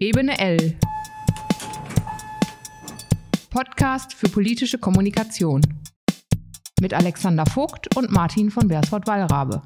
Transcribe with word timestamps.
Ebene 0.00 0.38
L. 0.38 0.78
Podcast 3.50 4.14
für 4.14 4.28
politische 4.28 4.78
Kommunikation. 4.78 5.60
Mit 6.80 6.94
Alexander 6.94 7.44
Vogt 7.44 7.96
und 7.96 8.08
Martin 8.12 8.48
von 8.48 8.68
Bersford-Wallrabe. 8.68 9.60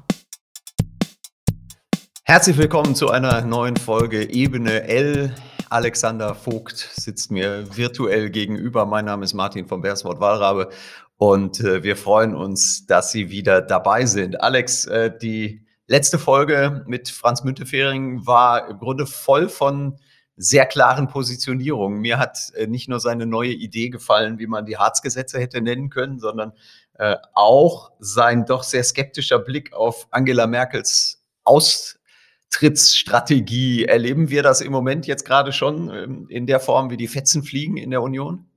Herzlich 2.23 2.57
willkommen 2.57 2.95
zu 2.95 3.11
einer 3.11 3.41
neuen 3.41 3.77
Folge 3.77 4.27
Ebene 4.27 4.87
L. 4.87 5.35
Alexander 5.69 6.33
Vogt 6.33 6.77
sitzt 6.77 7.29
mir 7.29 7.77
virtuell 7.77 8.31
gegenüber. 8.31 8.87
Mein 8.87 9.05
Name 9.05 9.25
ist 9.25 9.35
Martin 9.35 9.67
von 9.67 9.81
Bersford-Wallrabe 9.81 10.69
und 11.17 11.59
äh, 11.59 11.83
wir 11.83 11.95
freuen 11.95 12.33
uns, 12.33 12.87
dass 12.87 13.11
Sie 13.11 13.29
wieder 13.29 13.61
dabei 13.61 14.07
sind. 14.07 14.41
Alex, 14.41 14.87
äh, 14.87 15.15
die 15.15 15.63
letzte 15.85 16.17
Folge 16.17 16.83
mit 16.87 17.09
Franz 17.09 17.43
Müntefering 17.43 18.25
war 18.25 18.67
im 18.67 18.79
Grunde 18.79 19.05
voll 19.05 19.47
von 19.47 19.99
sehr 20.35 20.65
klaren 20.65 21.07
Positionierungen. 21.07 21.99
Mir 21.99 22.17
hat 22.17 22.51
äh, 22.55 22.67
nicht 22.67 22.89
nur 22.89 22.99
seine 22.99 23.25
neue 23.25 23.53
Idee 23.53 23.87
gefallen, 23.89 24.37
wie 24.39 24.47
man 24.47 24.65
die 24.65 24.75
Harzgesetze 24.77 25.39
hätte 25.39 25.61
nennen 25.61 25.89
können, 25.89 26.19
sondern 26.19 26.51
äh, 26.95 27.15
auch 27.33 27.93
sein 27.99 28.45
doch 28.45 28.63
sehr 28.63 28.83
skeptischer 28.83 29.39
Blick 29.39 29.71
auf 29.73 30.07
Angela 30.11 30.47
Merkels 30.47 31.23
Austrittsstrategie. 31.43 33.85
Erleben 33.85 34.29
wir 34.29 34.43
das 34.43 34.61
im 34.61 34.71
Moment 34.71 35.07
jetzt 35.07 35.25
gerade 35.25 35.51
schon 35.53 35.89
ähm, 35.93 36.27
in 36.29 36.47
der 36.47 36.59
Form, 36.59 36.89
wie 36.89 36.97
die 36.97 37.07
Fetzen 37.07 37.43
fliegen 37.43 37.77
in 37.77 37.91
der 37.91 38.01
Union? 38.01 38.49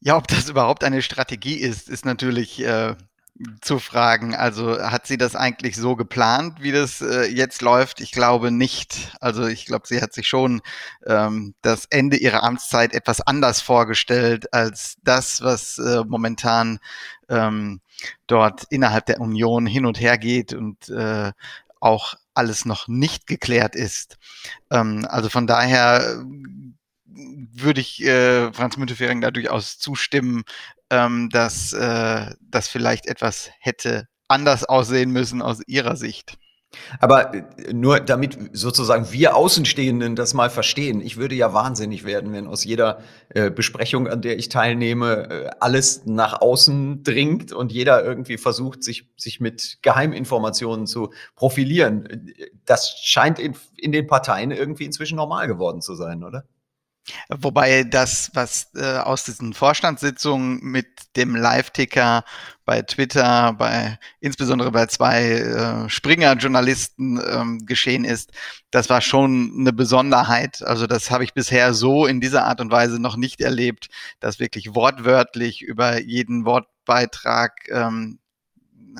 Ja, 0.00 0.16
ob 0.16 0.26
das 0.28 0.48
überhaupt 0.48 0.82
eine 0.82 1.02
Strategie 1.02 1.56
ist, 1.56 1.90
ist 1.90 2.06
natürlich 2.06 2.64
äh, 2.64 2.94
zu 3.60 3.78
fragen. 3.78 4.34
Also 4.34 4.80
hat 4.80 5.06
sie 5.06 5.16
das 5.16 5.34
eigentlich 5.36 5.76
so 5.76 5.96
geplant, 5.96 6.60
wie 6.60 6.72
das 6.72 7.00
äh, 7.00 7.24
jetzt 7.26 7.62
läuft? 7.62 8.00
Ich 8.00 8.12
glaube 8.12 8.50
nicht. 8.50 9.16
Also 9.20 9.46
ich 9.46 9.66
glaube, 9.66 9.86
sie 9.86 10.00
hat 10.00 10.12
sich 10.12 10.28
schon 10.28 10.60
ähm, 11.06 11.54
das 11.62 11.86
Ende 11.86 12.16
ihrer 12.16 12.42
Amtszeit 12.42 12.92
etwas 12.92 13.20
anders 13.20 13.60
vorgestellt 13.60 14.52
als 14.52 14.96
das, 15.02 15.42
was 15.42 15.78
äh, 15.78 16.04
momentan 16.06 16.78
ähm, 17.28 17.80
dort 18.26 18.64
innerhalb 18.70 19.06
der 19.06 19.20
Union 19.20 19.66
hin 19.66 19.86
und 19.86 20.00
her 20.00 20.18
geht 20.18 20.52
und 20.52 20.88
äh, 20.88 21.32
auch 21.80 22.14
alles 22.34 22.64
noch 22.64 22.88
nicht 22.88 23.26
geklärt 23.26 23.74
ist. 23.74 24.18
Ähm, 24.70 25.06
also 25.08 25.28
von 25.28 25.46
daher 25.46 26.22
würde 27.52 27.80
ich 27.80 28.02
äh, 28.04 28.52
Franz 28.52 28.76
Müntefering 28.76 29.20
da 29.20 29.30
durchaus 29.30 29.78
zustimmen, 29.78 30.42
ähm, 30.90 31.28
dass 31.30 31.72
äh, 31.72 32.34
das 32.40 32.68
vielleicht 32.68 33.06
etwas 33.06 33.50
hätte 33.60 34.06
anders 34.28 34.64
aussehen 34.64 35.10
müssen 35.10 35.42
aus 35.42 35.60
Ihrer 35.66 35.96
Sicht. 35.96 36.36
Aber 37.00 37.34
äh, 37.34 37.72
nur 37.72 38.00
damit 38.00 38.38
sozusagen 38.52 39.10
wir 39.10 39.34
Außenstehenden 39.34 40.14
das 40.14 40.34
mal 40.34 40.50
verstehen. 40.50 41.00
Ich 41.00 41.16
würde 41.16 41.34
ja 41.34 41.52
wahnsinnig 41.52 42.04
werden, 42.04 42.32
wenn 42.32 42.46
aus 42.46 42.64
jeder 42.64 43.00
äh, 43.30 43.50
Besprechung, 43.50 44.06
an 44.08 44.22
der 44.22 44.38
ich 44.38 44.48
teilnehme, 44.48 45.30
äh, 45.30 45.50
alles 45.58 46.06
nach 46.06 46.40
außen 46.40 47.02
dringt 47.02 47.52
und 47.52 47.72
jeder 47.72 48.04
irgendwie 48.04 48.38
versucht, 48.38 48.84
sich, 48.84 49.08
sich 49.16 49.40
mit 49.40 49.78
Geheiminformationen 49.82 50.86
zu 50.86 51.12
profilieren. 51.34 52.32
Das 52.64 52.94
scheint 53.02 53.38
in, 53.38 53.56
in 53.76 53.92
den 53.92 54.06
Parteien 54.06 54.52
irgendwie 54.52 54.84
inzwischen 54.84 55.16
normal 55.16 55.48
geworden 55.48 55.80
zu 55.80 55.94
sein, 55.94 56.22
oder? 56.22 56.44
Wobei 57.28 57.84
das, 57.84 58.30
was 58.34 58.70
äh, 58.74 58.98
aus 58.98 59.24
diesen 59.24 59.52
Vorstandssitzungen 59.52 60.60
mit 60.62 60.86
dem 61.16 61.34
Live-Ticker 61.34 62.24
bei 62.64 62.82
Twitter, 62.82 63.54
bei 63.54 63.98
insbesondere 64.20 64.70
bei 64.70 64.86
zwei 64.86 65.22
äh, 65.24 65.88
Springer-Journalisten 65.88 67.20
ähm, 67.28 67.66
geschehen 67.66 68.04
ist, 68.04 68.32
das 68.70 68.88
war 68.88 69.00
schon 69.00 69.54
eine 69.58 69.72
Besonderheit. 69.72 70.62
Also 70.62 70.86
das 70.86 71.10
habe 71.10 71.24
ich 71.24 71.34
bisher 71.34 71.74
so 71.74 72.06
in 72.06 72.20
dieser 72.20 72.44
Art 72.44 72.60
und 72.60 72.70
Weise 72.70 73.00
noch 73.00 73.16
nicht 73.16 73.40
erlebt, 73.40 73.88
dass 74.20 74.38
wirklich 74.38 74.74
wortwörtlich 74.74 75.62
über 75.62 76.00
jeden 76.00 76.44
Wortbeitrag 76.44 77.68
ähm, 77.70 78.18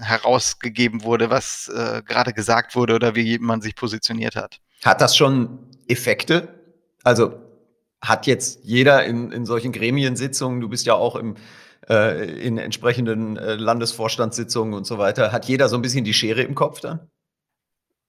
herausgegeben 0.01 1.05
wurde, 1.05 1.31
was 1.31 1.69
äh, 1.69 2.03
gerade 2.05 2.33
gesagt 2.33 2.77
wurde 2.77 2.95
oder 2.95 3.15
wie 3.15 3.39
man 3.39 3.61
sich 3.61 3.75
positioniert 3.75 4.37
hat. 4.37 4.61
Hat 4.85 5.01
das 5.01 5.17
schon 5.17 5.59
Effekte? 5.89 6.49
Also 7.03 7.50
hat 8.03 8.27
jetzt 8.27 8.61
jeder 8.65 9.05
in, 9.05 9.31
in 9.33 9.45
solchen 9.45 9.73
Gremiensitzungen, 9.73 10.61
du 10.61 10.69
bist 10.69 10.87
ja 10.87 10.95
auch 10.95 11.17
im, 11.17 11.37
äh, 11.89 12.41
in 12.41 12.59
entsprechenden 12.59 13.37
äh, 13.37 13.55
Landesvorstandssitzungen 13.55 14.75
und 14.75 14.85
so 14.85 14.99
weiter, 14.99 15.33
hat 15.33 15.47
jeder 15.47 15.69
so 15.69 15.77
ein 15.77 15.83
bisschen 15.83 16.05
die 16.05 16.15
Schere 16.15 16.43
im 16.43 16.55
Kopf 16.55 16.81
dann? 16.81 17.11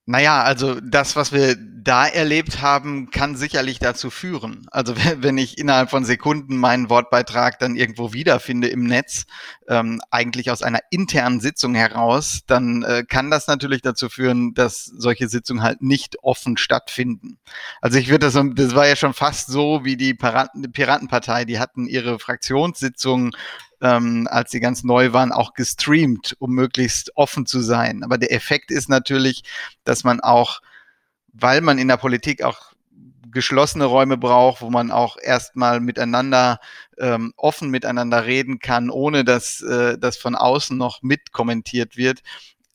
Naja, 0.08 0.42
also 0.42 0.80
das, 0.82 1.16
was 1.16 1.32
wir 1.32 1.56
da 1.56 2.08
erlebt 2.08 2.62
haben, 2.62 3.12
kann 3.12 3.36
sicherlich 3.36 3.80
dazu 3.80 4.10
führen. 4.10 4.66
Also 4.72 4.96
wenn 5.18 5.38
ich 5.38 5.58
innerhalb 5.58 5.90
von 5.90 6.06
Sekunden 6.06 6.58
meinen 6.58 6.90
Wortbeitrag 6.90 7.60
dann 7.60 7.76
irgendwo 7.76 8.12
wiederfinde 8.14 8.68
im 8.68 8.84
Netz, 8.84 9.26
ähm, 9.68 10.02
eigentlich 10.10 10.50
aus 10.52 10.64
einer 10.64 10.80
internen 10.90 11.40
Sitzung 11.40 11.76
heraus, 11.76 12.42
dann 12.48 12.84
äh, 12.84 13.04
kann 13.08 13.30
das 13.30 13.48
natürlich 13.48 13.82
dazu 13.82 14.10
führen, 14.10 14.54
dass 14.54 14.86
solche 14.86 15.30
Sitzungen 15.30 15.64
halt 15.64 15.82
nicht 15.82 16.18
offen 16.24 16.58
stattfinden. 16.58 17.38
Also 17.80 18.00
ich 18.00 18.10
würde 18.10 18.30
das, 18.30 18.34
das 18.34 18.76
war 18.76 18.88
ja 18.88 18.96
schon 18.96 19.14
fast 19.14 19.48
so 19.48 19.86
wie 19.86 19.98
die 19.98 20.16
Piratenpartei, 20.16 21.46
die 21.46 21.60
hatten 21.60 21.88
ihre 21.88 22.18
Fraktionssitzungen 22.18 23.32
ähm, 23.82 24.28
als 24.30 24.52
sie 24.52 24.60
ganz 24.60 24.84
neu 24.84 25.14
waren, 25.14 25.32
auch 25.32 25.54
gestreamt, 25.54 26.36
um 26.40 26.52
möglichst 26.52 27.16
offen 27.16 27.46
zu 27.46 27.62
sein. 27.62 28.04
Aber 28.04 28.18
der 28.18 28.32
Effekt 28.32 28.72
ist 28.72 28.90
natürlich, 28.90 29.44
dass 29.84 30.04
man 30.04 30.20
auch, 30.20 30.62
weil 31.34 31.62
man 31.62 31.78
in 31.78 31.88
der 31.88 31.98
Politik 31.98 32.44
auch 32.44 32.72
geschlossene 33.32 33.86
Räume 33.86 34.18
braucht, 34.18 34.62
wo 34.62 34.70
man 34.70 34.92
auch 34.92 35.18
erstmal 35.22 35.80
miteinander 35.80 36.60
ähm, 36.98 37.34
offen 37.38 37.70
miteinander 37.70 38.26
reden 38.26 38.60
kann, 38.60 38.90
ohne 38.90 39.24
dass 39.24 39.62
äh, 39.62 39.98
das 39.98 40.18
von 40.18 40.36
außen 40.36 40.78
noch 40.78 41.02
mitkommentiert 41.02 41.98
wird, 41.98 42.22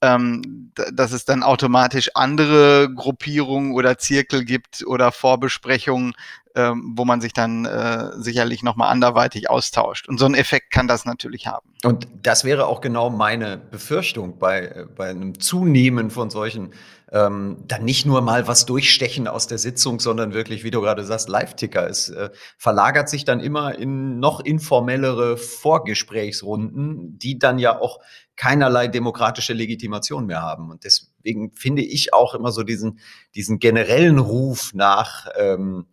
ähm, 0.00 0.72
dass 0.74 1.12
es 1.12 1.24
dann 1.24 1.42
automatisch 1.42 2.10
andere 2.14 2.88
Gruppierungen 2.94 3.72
oder 3.72 3.98
Zirkel 3.98 4.44
gibt 4.44 4.84
oder 4.86 5.12
Vorbesprechungen, 5.12 6.14
ähm, 6.56 6.94
wo 6.96 7.04
man 7.04 7.20
sich 7.20 7.34
dann 7.34 7.66
äh, 7.66 8.10
sicherlich 8.16 8.62
nochmal 8.62 8.90
anderweitig 8.90 9.50
austauscht. 9.50 10.08
Und 10.08 10.18
so 10.18 10.24
einen 10.24 10.34
Effekt 10.34 10.72
kann 10.72 10.88
das 10.88 11.04
natürlich 11.04 11.46
haben. 11.46 11.70
Und 11.84 12.08
das 12.22 12.44
wäre 12.44 12.66
auch 12.66 12.80
genau 12.80 13.10
meine 13.10 13.58
Befürchtung 13.58 14.38
bei, 14.38 14.62
äh, 14.62 14.86
bei 14.96 15.10
einem 15.10 15.38
Zunehmen 15.38 16.10
von 16.10 16.30
solchen 16.30 16.70
ähm, 17.12 17.58
dann 17.68 17.84
nicht 17.84 18.04
nur 18.06 18.20
mal 18.20 18.48
was 18.48 18.66
durchstechen 18.66 19.28
aus 19.28 19.46
der 19.46 19.58
Sitzung, 19.58 20.00
sondern 20.00 20.32
wirklich, 20.32 20.64
wie 20.64 20.70
du 20.70 20.80
gerade 20.80 21.04
sagst, 21.04 21.28
Live-Ticker. 21.28 21.88
Es 21.88 22.08
äh, 22.08 22.30
verlagert 22.58 23.08
sich 23.08 23.24
dann 23.24 23.40
immer 23.40 23.78
in 23.78 24.18
noch 24.18 24.40
informellere 24.40 25.36
Vorgesprächsrunden, 25.36 27.18
die 27.18 27.38
dann 27.38 27.58
ja 27.58 27.78
auch 27.78 28.00
keinerlei 28.34 28.88
demokratische 28.88 29.52
Legitimation 29.52 30.26
mehr 30.26 30.42
haben. 30.42 30.70
Und 30.70 30.84
deswegen 30.84 31.52
finde 31.52 31.82
ich 31.82 32.12
auch 32.12 32.34
immer 32.34 32.50
so 32.50 32.62
diesen, 32.62 32.98
diesen 33.34 33.58
generellen 33.58 34.18
Ruf 34.18 34.72
nach 34.74 35.28
ähm, 35.38 35.86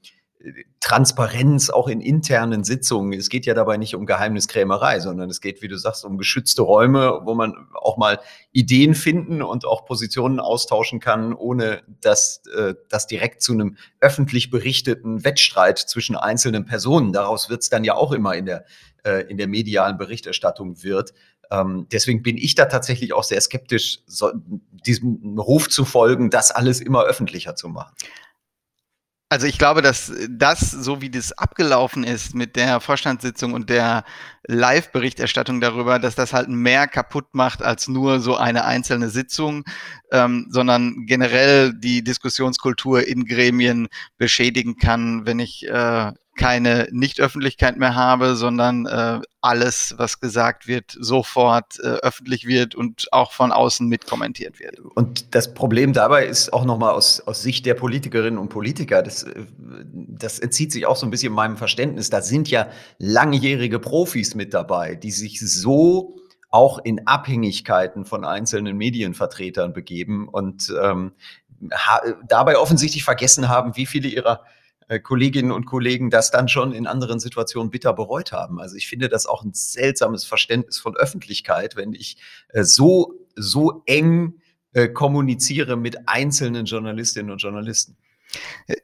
Transparenz 0.82 1.70
auch 1.70 1.88
in 1.88 2.02
internen 2.02 2.66
Sitzungen. 2.66 3.18
Es 3.18 3.30
geht 3.30 3.46
ja 3.46 3.54
dabei 3.54 3.78
nicht 3.78 3.96
um 3.96 4.06
Geheimniskrämerei, 4.06 5.00
sondern 5.00 5.30
es 5.30 5.40
geht, 5.40 5.62
wie 5.62 5.70
du 5.70 5.78
sagst, 5.78 6.04
um 6.04 6.18
geschützte 6.18 6.62
Räume, 6.62 7.22
wo 7.24 7.34
man 7.34 7.54
auch 7.74 7.96
mal 7.98 8.20
Ideen 8.52 8.94
finden 8.94 9.42
und 9.42 9.66
auch 9.66 9.86
Positionen 9.86 10.42
austauschen 10.42 11.00
kann, 11.00 11.34
ohne 11.34 11.84
dass 12.02 12.42
äh, 12.58 12.76
das 12.90 13.08
direkt 13.08 13.42
zu 13.42 13.54
einem 13.54 13.78
öffentlich 14.02 14.50
berichteten 14.50 15.24
Wettstreit 15.24 15.80
zwischen 15.80 16.18
einzelnen 16.18 16.66
Personen, 16.66 17.14
daraus 17.14 17.50
wird 17.50 17.62
es 17.62 17.70
dann 17.70 17.86
ja 17.86 17.96
auch 17.96 18.12
immer 18.12 18.36
in 18.36 18.46
der, 18.46 18.66
äh, 19.06 19.22
in 19.30 19.38
der 19.38 19.48
medialen 19.48 19.98
Berichterstattung 19.98 20.84
wird. 20.84 21.14
Ähm, 21.52 21.88
deswegen 21.92 22.22
bin 22.22 22.38
ich 22.38 22.56
da 22.56 22.66
tatsächlich 22.66 23.14
auch 23.14 23.24
sehr 23.24 23.40
skeptisch, 23.40 24.00
so, 24.08 24.32
diesem 24.86 25.40
Ruf 25.40 25.70
zu 25.70 25.86
folgen, 25.86 26.30
das 26.30 26.52
alles 26.52 26.82
immer 26.82 27.04
öffentlicher 27.04 27.56
zu 27.56 27.70
machen. 27.70 27.94
Also 29.34 29.48
ich 29.48 29.58
glaube, 29.58 29.82
dass 29.82 30.14
das, 30.30 30.70
so 30.70 31.02
wie 31.02 31.10
das 31.10 31.32
abgelaufen 31.32 32.04
ist 32.04 32.36
mit 32.36 32.56
der 32.56 32.80
Vorstandssitzung 32.80 33.54
und 33.54 33.68
der 33.68 34.04
Live-Berichterstattung 34.48 35.62
darüber, 35.62 36.00
dass 36.00 36.16
das 36.16 36.34
halt 36.34 36.50
mehr 36.50 36.88
kaputt 36.88 37.28
macht 37.34 37.62
als 37.62 37.88
nur 37.88 38.20
so 38.20 38.36
eine 38.36 38.66
einzelne 38.66 39.10
Sitzung, 39.10 39.64
ähm, 40.12 40.48
sondern 40.50 41.06
generell 41.06 41.74
die 41.74 42.04
Diskussionskultur 42.04 43.08
in 43.08 43.26
Gremien 43.26 43.88
beschädigen 44.18 44.78
kann, 44.78 45.26
wenn 45.26 45.40
ich 45.40 45.68
äh, 45.68 46.12
keine 46.36 46.88
Nichtöffentlichkeit 46.92 47.78
mehr 47.78 47.96
habe, 47.96 48.36
sondern 48.36 48.88
äh, 48.88 49.20
alles, 49.42 49.94
was 49.98 50.20
gesagt 50.20 50.68
wird, 50.68 50.96
sofort 51.00 51.80
äh, 51.80 51.88
öffentlich 52.02 52.48
wird 52.48 52.76
und 52.76 53.08
auch 53.12 53.34
von 53.34 53.52
außen 53.52 53.88
mitkommentiert 53.88 54.60
wird. 54.60 54.80
Und 54.80 55.36
das 55.36 55.54
Problem 55.54 55.94
dabei 55.94 56.26
ist 56.26 56.52
auch 56.52 56.66
nochmal 56.66 56.94
aus, 56.94 57.20
aus 57.20 57.44
Sicht 57.44 57.66
der 57.66 57.76
Politikerinnen 57.76 58.40
und 58.40 58.50
Politiker, 58.50 59.04
das, 59.04 59.24
äh, 59.24 59.46
das 59.86 60.40
entzieht 60.40 60.72
sich 60.72 60.86
auch 60.88 60.96
so 60.96 61.06
ein 61.06 61.12
bisschen 61.12 61.34
meinem 61.34 61.58
Verständnis. 61.58 62.10
Da 62.10 62.22
sind 62.22 62.50
ja 62.50 62.68
langjährige 62.98 63.80
Profis 63.80 64.33
mit 64.36 64.54
dabei, 64.54 64.96
die 64.96 65.12
sich 65.12 65.40
so 65.40 66.16
auch 66.50 66.80
in 66.80 67.08
Abhängigkeiten 67.08 68.06
von 68.06 68.24
einzelnen 68.26 68.78
Medienvertretern 68.78 69.74
begeben 69.74 70.28
und 70.28 70.72
ähm, 70.82 71.14
dabei 72.28 72.58
offensichtlich 72.58 73.04
vergessen 73.04 73.50
haben, 73.50 73.76
wie 73.76 73.86
viele 73.86 74.08
ihrer 74.08 74.44
äh, 74.88 75.00
Kolleginnen 75.00 75.52
und 75.52 75.66
Kollegen 75.66 76.10
das 76.10 76.32
dann 76.32 76.48
schon 76.48 76.74
in 76.74 76.88
anderen 76.88 77.20
Situationen 77.20 77.72
bitter 77.72 77.94
bereut 77.94 78.32
haben. 78.32 78.60
Also 78.60 78.76
ich 78.76 78.88
finde 78.88 79.10
das 79.10 79.26
auch 79.26 79.44
ein 79.44 79.54
seltsames 79.54 80.26
Verständnis 80.26 80.78
von 80.78 80.96
Öffentlichkeit, 80.96 81.76
wenn 81.76 81.94
ich 81.94 82.18
äh, 82.50 82.64
so, 82.64 83.14
so 83.36 83.82
eng 83.86 84.36
äh, 84.74 84.90
kommuniziere 84.90 85.78
mit 85.78 86.08
einzelnen 86.08 86.66
Journalistinnen 86.66 87.32
und 87.32 87.42
Journalisten. 87.42 87.98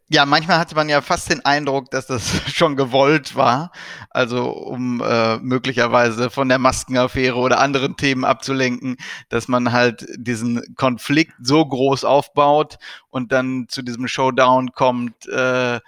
Ja, 0.09 0.25
manchmal 0.25 0.59
hatte 0.59 0.75
man 0.75 0.89
ja 0.89 1.01
fast 1.01 1.29
den 1.29 1.43
Eindruck, 1.45 1.89
dass 1.91 2.07
das 2.07 2.29
schon 2.53 2.75
gewollt 2.75 3.35
war, 3.35 3.71
also 4.09 4.49
um 4.49 5.01
äh, 5.01 5.37
möglicherweise 5.37 6.29
von 6.29 6.49
der 6.49 6.59
Maskenaffäre 6.59 7.35
oder 7.35 7.59
anderen 7.59 7.97
Themen 7.97 8.25
abzulenken, 8.25 8.97
dass 9.29 9.47
man 9.47 9.71
halt 9.71 10.05
diesen 10.17 10.75
Konflikt 10.75 11.33
so 11.41 11.65
groß 11.65 12.03
aufbaut 12.03 12.77
und 13.09 13.31
dann 13.31 13.67
zu 13.69 13.81
diesem 13.81 14.07
Showdown 14.07 14.71
kommt 14.73 15.27
äh, 15.27 15.79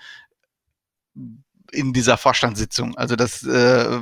in 1.71 1.93
dieser 1.93 2.17
Vorstandssitzung. 2.17 2.97
Also 2.97 3.15
das 3.15 3.43
äh, 3.43 3.99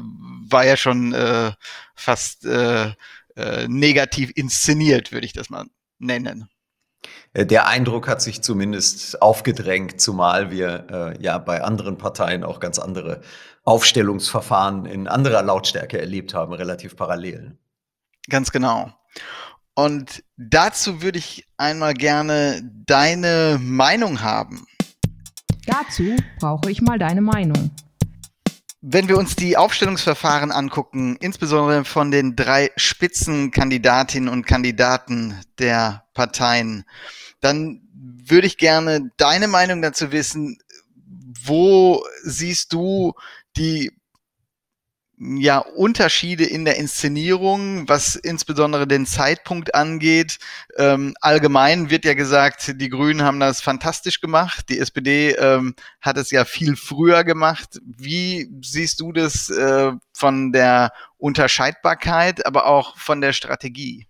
war 0.50 0.66
ja 0.66 0.78
schon 0.78 1.14
äh, 1.14 1.52
fast 1.96 2.46
äh, 2.46 2.94
äh, 3.36 3.68
negativ 3.68 4.32
inszeniert, 4.36 5.12
würde 5.12 5.26
ich 5.26 5.34
das 5.34 5.50
mal 5.50 5.66
nennen. 6.00 6.50
Äh, 7.34 7.46
der 7.46 7.68
Eindruck 7.68 8.08
hat 8.08 8.22
sich 8.22 8.42
zumindest 8.42 9.22
aufgedrängt, 9.22 10.02
zumal 10.02 10.52
wir 10.52 10.88
äh, 10.90 11.24
ja 11.24 11.38
bei 11.38 11.64
anderen 11.64 11.98
Parteien 11.98 12.44
auch 12.44 12.60
ganz 12.60 12.80
andere 12.80 13.22
Aufstellungsverfahren 13.64 14.86
in 14.86 15.08
anderer 15.08 15.44
Lautstärke 15.44 16.00
erlebt 16.00 16.34
haben, 16.34 16.54
relativ 16.54 16.96
parallel. 16.96 17.58
Ganz 18.30 18.52
genau. 18.52 18.92
Und 19.76 20.24
dazu 20.38 21.02
würde 21.02 21.20
ich 21.20 21.48
einmal 21.58 21.94
gerne 21.94 22.62
deine 22.86 23.60
Meinung 23.62 24.22
haben. 24.22 24.66
Dazu 25.66 26.16
brauche 26.40 26.72
ich 26.72 26.82
mal 26.82 26.98
deine 26.98 27.22
Meinung. 27.22 27.72
Wenn 28.82 29.08
wir 29.08 29.18
uns 29.18 29.36
die 29.36 29.56
Aufstellungsverfahren 29.56 30.52
angucken, 30.52 31.18
insbesondere 31.20 31.86
von 31.86 32.12
den 32.12 32.36
drei 32.36 32.72
Spitzenkandidatinnen 32.76 34.30
und 34.30 34.46
Kandidaten 34.46 35.36
der 35.60 36.06
Parteien, 36.20 36.84
dann 37.40 37.80
würde 37.94 38.46
ich 38.46 38.58
gerne 38.58 39.10
deine 39.16 39.48
Meinung 39.48 39.82
dazu 39.82 40.12
wissen. 40.12 40.58
Wo 41.46 42.04
siehst 42.24 42.74
du 42.74 43.14
die 43.56 43.92
ja, 45.18 45.60
Unterschiede 45.60 46.46
in 46.46 46.66
der 46.66 46.76
Inszenierung, 46.76 47.88
was 47.88 48.18
insbesondere 48.18 48.86
den 48.86 49.06
Zeitpunkt 49.06 49.76
angeht. 49.76 50.40
Ähm, 50.78 51.14
allgemein 51.22 51.90
wird 51.90 52.04
ja 52.04 52.16
gesagt, 52.16 52.74
die 52.76 52.90
Grünen 52.90 53.24
haben 53.24 53.40
das 53.40 53.62
fantastisch 53.62 54.20
gemacht. 54.20 54.66
Die 54.68 54.80
SPD 54.80 55.32
ähm, 55.32 55.76
hat 56.02 56.18
es 56.18 56.32
ja 56.32 56.44
viel 56.44 56.76
früher 56.76 57.24
gemacht. 57.24 57.80
Wie 57.86 58.50
siehst 58.62 59.00
du 59.00 59.14
das 59.14 59.50
äh, 59.50 59.94
von 60.14 60.52
der 60.52 60.92
Unterscheidbarkeit, 61.18 62.46
aber 62.46 62.66
auch 62.66 62.98
von 62.98 63.22
der 63.22 63.32
Strategie? 63.32 64.09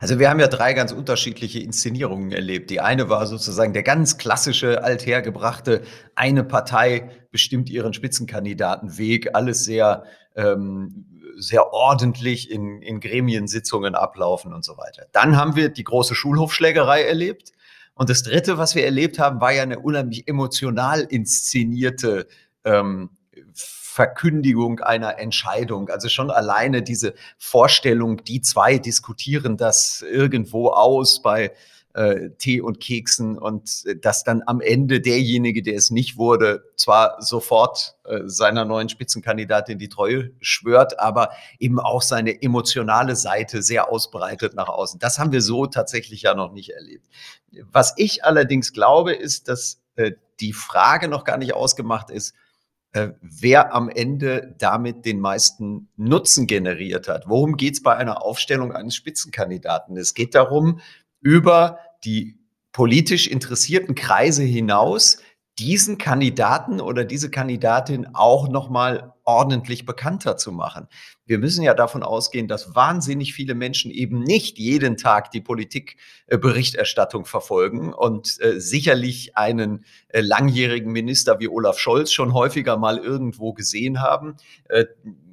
Also 0.00 0.18
wir 0.18 0.28
haben 0.28 0.40
ja 0.40 0.48
drei 0.48 0.74
ganz 0.74 0.92
unterschiedliche 0.92 1.60
Inszenierungen 1.60 2.30
erlebt. 2.32 2.70
Die 2.70 2.80
eine 2.80 3.08
war 3.08 3.26
sozusagen 3.26 3.72
der 3.72 3.82
ganz 3.82 4.18
klassische, 4.18 4.84
althergebrachte, 4.84 5.82
eine 6.14 6.44
Partei 6.44 7.10
bestimmt 7.30 7.70
ihren 7.70 7.94
Spitzenkandidatenweg, 7.94 9.34
alles 9.34 9.64
sehr, 9.64 10.04
ähm, 10.36 11.06
sehr 11.36 11.72
ordentlich 11.72 12.50
in, 12.50 12.82
in 12.82 13.00
Gremiensitzungen 13.00 13.94
ablaufen 13.94 14.52
und 14.52 14.64
so 14.64 14.76
weiter. 14.76 15.06
Dann 15.12 15.36
haben 15.36 15.56
wir 15.56 15.70
die 15.70 15.84
große 15.84 16.14
Schulhofschlägerei 16.14 17.04
erlebt. 17.04 17.52
Und 17.94 18.10
das 18.10 18.22
Dritte, 18.22 18.58
was 18.58 18.74
wir 18.74 18.84
erlebt 18.84 19.18
haben, 19.18 19.40
war 19.40 19.52
ja 19.52 19.62
eine 19.62 19.78
unheimlich 19.78 20.28
emotional 20.28 21.00
inszenierte 21.00 22.26
ähm, 22.64 23.10
Verkündigung 23.92 24.80
einer 24.80 25.18
Entscheidung. 25.18 25.90
Also 25.90 26.08
schon 26.08 26.30
alleine 26.30 26.82
diese 26.82 27.12
Vorstellung, 27.36 28.24
die 28.24 28.40
zwei 28.40 28.78
diskutieren 28.78 29.58
das 29.58 30.02
irgendwo 30.10 30.70
aus 30.70 31.20
bei 31.20 31.52
äh, 31.92 32.30
Tee 32.38 32.62
und 32.62 32.80
Keksen 32.80 33.36
und 33.36 33.84
äh, 33.84 33.96
dass 33.96 34.24
dann 34.24 34.42
am 34.46 34.62
Ende 34.62 35.02
derjenige, 35.02 35.62
der 35.62 35.74
es 35.74 35.90
nicht 35.90 36.16
wurde, 36.16 36.64
zwar 36.74 37.20
sofort 37.20 37.96
äh, 38.04 38.20
seiner 38.24 38.64
neuen 38.64 38.88
Spitzenkandidatin 38.88 39.76
die 39.76 39.90
Treue 39.90 40.30
schwört, 40.40 40.98
aber 40.98 41.28
eben 41.58 41.78
auch 41.78 42.00
seine 42.00 42.40
emotionale 42.40 43.14
Seite 43.14 43.62
sehr 43.62 43.92
ausbreitet 43.92 44.54
nach 44.54 44.68
außen. 44.68 45.00
Das 45.00 45.18
haben 45.18 45.32
wir 45.32 45.42
so 45.42 45.66
tatsächlich 45.66 46.22
ja 46.22 46.34
noch 46.34 46.52
nicht 46.52 46.70
erlebt. 46.70 47.06
Was 47.70 47.92
ich 47.98 48.24
allerdings 48.24 48.72
glaube, 48.72 49.12
ist, 49.12 49.48
dass 49.48 49.82
äh, 49.96 50.12
die 50.40 50.54
Frage 50.54 51.08
noch 51.08 51.24
gar 51.24 51.36
nicht 51.36 51.52
ausgemacht 51.52 52.08
ist, 52.08 52.32
wer 53.20 53.74
am 53.74 53.88
Ende 53.88 54.54
damit 54.58 55.06
den 55.06 55.20
meisten 55.20 55.88
Nutzen 55.96 56.46
generiert 56.46 57.08
hat. 57.08 57.24
Worum 57.26 57.56
geht 57.56 57.74
es 57.74 57.82
bei 57.82 57.96
einer 57.96 58.22
Aufstellung 58.22 58.72
eines 58.72 58.94
Spitzenkandidaten? 58.94 59.96
Es 59.96 60.14
geht 60.14 60.34
darum, 60.34 60.80
über 61.20 61.78
die 62.04 62.38
politisch 62.72 63.28
interessierten 63.28 63.94
Kreise 63.94 64.42
hinaus 64.42 65.18
diesen 65.62 65.96
Kandidaten 65.96 66.80
oder 66.80 67.04
diese 67.04 67.30
Kandidatin 67.30 68.08
auch 68.14 68.48
nochmal 68.48 69.14
ordentlich 69.22 69.86
bekannter 69.86 70.36
zu 70.36 70.50
machen. 70.50 70.88
Wir 71.24 71.38
müssen 71.38 71.62
ja 71.62 71.72
davon 71.72 72.02
ausgehen, 72.02 72.48
dass 72.48 72.74
wahnsinnig 72.74 73.32
viele 73.32 73.54
Menschen 73.54 73.92
eben 73.92 74.24
nicht 74.24 74.58
jeden 74.58 74.96
Tag 74.96 75.30
die 75.30 75.40
Politikberichterstattung 75.40 77.26
verfolgen 77.26 77.92
und 77.92 78.40
äh, 78.40 78.58
sicherlich 78.60 79.36
einen 79.36 79.84
äh, 80.08 80.20
langjährigen 80.20 80.90
Minister 80.90 81.38
wie 81.38 81.48
Olaf 81.48 81.78
Scholz 81.78 82.10
schon 82.10 82.34
häufiger 82.34 82.76
mal 82.76 82.98
irgendwo 82.98 83.52
gesehen 83.52 84.02
haben. 84.02 84.34
Äh, 84.68 84.86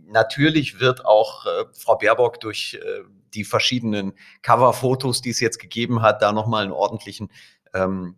natürlich 0.07 0.79
wird 0.79 1.05
auch 1.05 1.47
äh, 1.47 1.65
Frau 1.73 1.97
Baerbock 1.97 2.39
durch 2.39 2.79
äh, 2.79 3.01
die 3.33 3.43
verschiedenen 3.43 4.13
Coverfotos, 4.41 5.21
die 5.21 5.29
es 5.29 5.39
jetzt 5.39 5.59
gegeben 5.59 6.01
hat, 6.01 6.21
da 6.21 6.31
nochmal 6.31 6.63
einen 6.63 6.71
ordentlichen 6.71 7.29
ähm, 7.73 8.15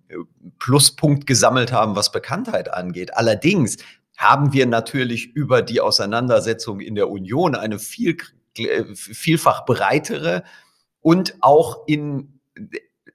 Pluspunkt 0.60 1.28
gesammelt 1.28 1.72
haben, 1.72 1.96
was 1.96 2.12
Bekanntheit 2.12 2.74
angeht. 2.74 3.16
Allerdings 3.16 3.78
haben 4.18 4.54
wir 4.54 4.66
natürlich 4.66 5.34
über 5.34 5.62
die 5.62 5.82
Auseinandersetzung 5.82 6.80
in 6.80 6.96
der 6.96 7.10
Union 7.10 7.56
eine 7.56 7.80
viel, 7.80 8.18
vielfach 8.94 9.66
breitere 9.66 10.44
und 11.00 11.36
auch 11.42 11.88
in 11.88 12.40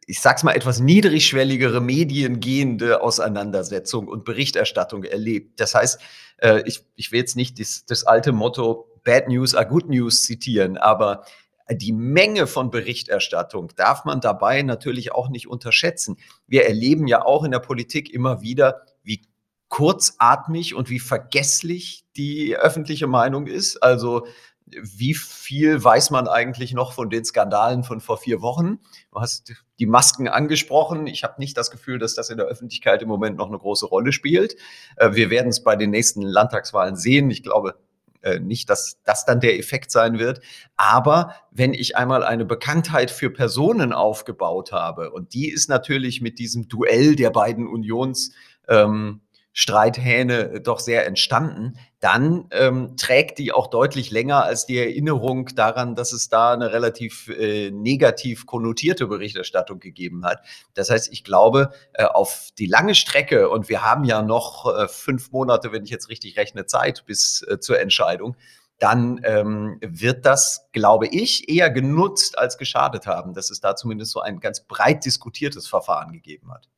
ich 0.06 0.20
sag's 0.20 0.44
mal, 0.44 0.52
etwas 0.52 0.80
niedrigschwelligere 0.80 1.80
Medien 1.80 2.38
gehende 2.38 3.02
Auseinandersetzung 3.02 4.06
und 4.06 4.24
Berichterstattung 4.24 5.02
erlebt. 5.02 5.60
Das 5.60 5.74
heißt, 5.74 6.00
äh, 6.38 6.62
ich, 6.64 6.84
ich 6.94 7.10
will 7.10 7.20
jetzt 7.20 7.36
nicht 7.36 7.58
das, 7.58 7.84
das 7.86 8.04
alte 8.04 8.32
Motto 8.32 8.88
Bad 9.02 9.28
News 9.28 9.54
are 9.54 9.66
Good 9.66 9.88
News 9.88 10.22
zitieren, 10.22 10.76
aber 10.76 11.24
die 11.70 11.92
Menge 11.92 12.46
von 12.46 12.70
Berichterstattung 12.70 13.72
darf 13.76 14.04
man 14.04 14.20
dabei 14.20 14.62
natürlich 14.62 15.12
auch 15.12 15.28
nicht 15.28 15.48
unterschätzen. 15.48 16.16
Wir 16.46 16.66
erleben 16.66 17.06
ja 17.06 17.24
auch 17.24 17.44
in 17.44 17.50
der 17.50 17.58
Politik 17.58 18.12
immer 18.12 18.40
wieder, 18.40 18.82
wie 19.02 19.22
kurzatmig 19.68 20.74
und 20.74 20.90
wie 20.90 21.00
vergesslich 21.00 22.04
die 22.16 22.56
öffentliche 22.56 23.06
Meinung 23.06 23.46
ist. 23.46 23.82
Also 23.82 24.26
wie 24.66 25.14
viel 25.14 25.82
weiß 25.82 26.10
man 26.10 26.26
eigentlich 26.26 26.72
noch 26.72 26.92
von 26.92 27.08
den 27.08 27.24
Skandalen 27.24 27.84
von 27.84 28.00
vor 28.00 28.18
vier 28.18 28.42
Wochen? 28.42 28.80
Du 29.12 29.20
hast 29.20 29.52
die 29.78 29.86
Masken 29.86 30.28
angesprochen. 30.28 31.06
Ich 31.06 31.22
habe 31.22 31.34
nicht 31.38 31.56
das 31.56 31.70
Gefühl, 31.70 31.98
dass 31.98 32.14
das 32.14 32.30
in 32.30 32.36
der 32.36 32.46
Öffentlichkeit 32.46 33.00
im 33.02 33.08
Moment 33.08 33.36
noch 33.36 33.48
eine 33.48 33.58
große 33.58 33.86
Rolle 33.86 34.12
spielt. 34.12 34.56
Äh, 34.96 35.14
wir 35.14 35.30
werden 35.30 35.48
es 35.48 35.62
bei 35.62 35.76
den 35.76 35.90
nächsten 35.90 36.22
Landtagswahlen 36.22 36.96
sehen. 36.96 37.30
Ich 37.30 37.44
glaube, 37.44 37.78
äh, 38.22 38.38
nicht, 38.38 38.70
dass 38.70 38.98
das 39.04 39.24
dann 39.24 39.40
der 39.40 39.58
Effekt 39.58 39.90
sein 39.90 40.18
wird. 40.18 40.40
Aber 40.76 41.34
wenn 41.50 41.74
ich 41.74 41.96
einmal 41.96 42.22
eine 42.22 42.44
Bekanntheit 42.44 43.10
für 43.10 43.30
Personen 43.30 43.92
aufgebaut 43.92 44.72
habe, 44.72 45.10
und 45.10 45.34
die 45.34 45.48
ist 45.48 45.68
natürlich 45.68 46.20
mit 46.20 46.38
diesem 46.38 46.68
Duell 46.68 47.16
der 47.16 47.30
beiden 47.30 47.66
Unions 47.66 48.32
ähm, 48.68 49.20
Streithähne 49.58 50.60
doch 50.60 50.80
sehr 50.80 51.06
entstanden, 51.06 51.78
dann 51.98 52.46
ähm, 52.50 52.94
trägt 52.98 53.38
die 53.38 53.52
auch 53.52 53.68
deutlich 53.68 54.10
länger 54.10 54.44
als 54.44 54.66
die 54.66 54.76
Erinnerung 54.76 55.46
daran, 55.54 55.94
dass 55.94 56.12
es 56.12 56.28
da 56.28 56.52
eine 56.52 56.74
relativ 56.74 57.28
äh, 57.28 57.70
negativ 57.70 58.44
konnotierte 58.44 59.06
Berichterstattung 59.06 59.80
gegeben 59.80 60.26
hat. 60.26 60.42
Das 60.74 60.90
heißt, 60.90 61.10
ich 61.10 61.24
glaube, 61.24 61.70
äh, 61.94 62.04
auf 62.04 62.50
die 62.58 62.66
lange 62.66 62.94
Strecke, 62.94 63.48
und 63.48 63.70
wir 63.70 63.82
haben 63.82 64.04
ja 64.04 64.20
noch 64.20 64.66
äh, 64.66 64.88
fünf 64.88 65.32
Monate, 65.32 65.72
wenn 65.72 65.84
ich 65.84 65.90
jetzt 65.90 66.10
richtig 66.10 66.36
rechne, 66.36 66.66
Zeit 66.66 67.04
bis 67.06 67.40
äh, 67.48 67.58
zur 67.58 67.80
Entscheidung, 67.80 68.36
dann 68.78 69.22
ähm, 69.24 69.78
wird 69.80 70.26
das, 70.26 70.68
glaube 70.72 71.06
ich, 71.06 71.48
eher 71.48 71.70
genutzt 71.70 72.38
als 72.38 72.58
geschadet 72.58 73.06
haben, 73.06 73.32
dass 73.32 73.48
es 73.48 73.60
da 73.60 73.74
zumindest 73.74 74.12
so 74.12 74.20
ein 74.20 74.38
ganz 74.38 74.60
breit 74.60 75.06
diskutiertes 75.06 75.66
Verfahren 75.66 76.12
gegeben 76.12 76.52
hat. 76.52 76.68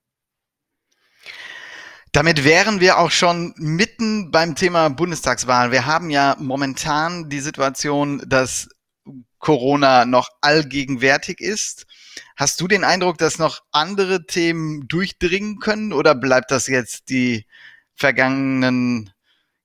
Damit 2.13 2.45
wären 2.45 2.81
wir 2.81 2.99
auch 2.99 3.11
schon 3.11 3.55
mitten 3.57 4.31
beim 4.31 4.55
Thema 4.55 4.89
Bundestagswahl. 4.89 5.73
Wir 5.73 5.87
haben 5.87 6.11
ja 6.11 6.37
momentan 6.39 7.29
die 7.29 7.41
Situation, 7.41 8.23
dass 8.27 8.69
Corona 9.39 10.05
noch 10.05 10.31
allgegenwärtig 10.41 11.41
ist. 11.41 11.87
Hast 12.37 12.61
du 12.61 12.69
den 12.69 12.85
Eindruck, 12.85 13.19
dass 13.19 13.39
noch 13.39 13.61
andere 13.73 14.27
Themen 14.27 14.89
durchdringen 14.89 15.59
können 15.59 15.93
oder 15.93 16.15
bleibt 16.15 16.51
das 16.51 16.67
jetzt 16.67 17.09
die 17.11 17.47
vergangenen 17.95 19.11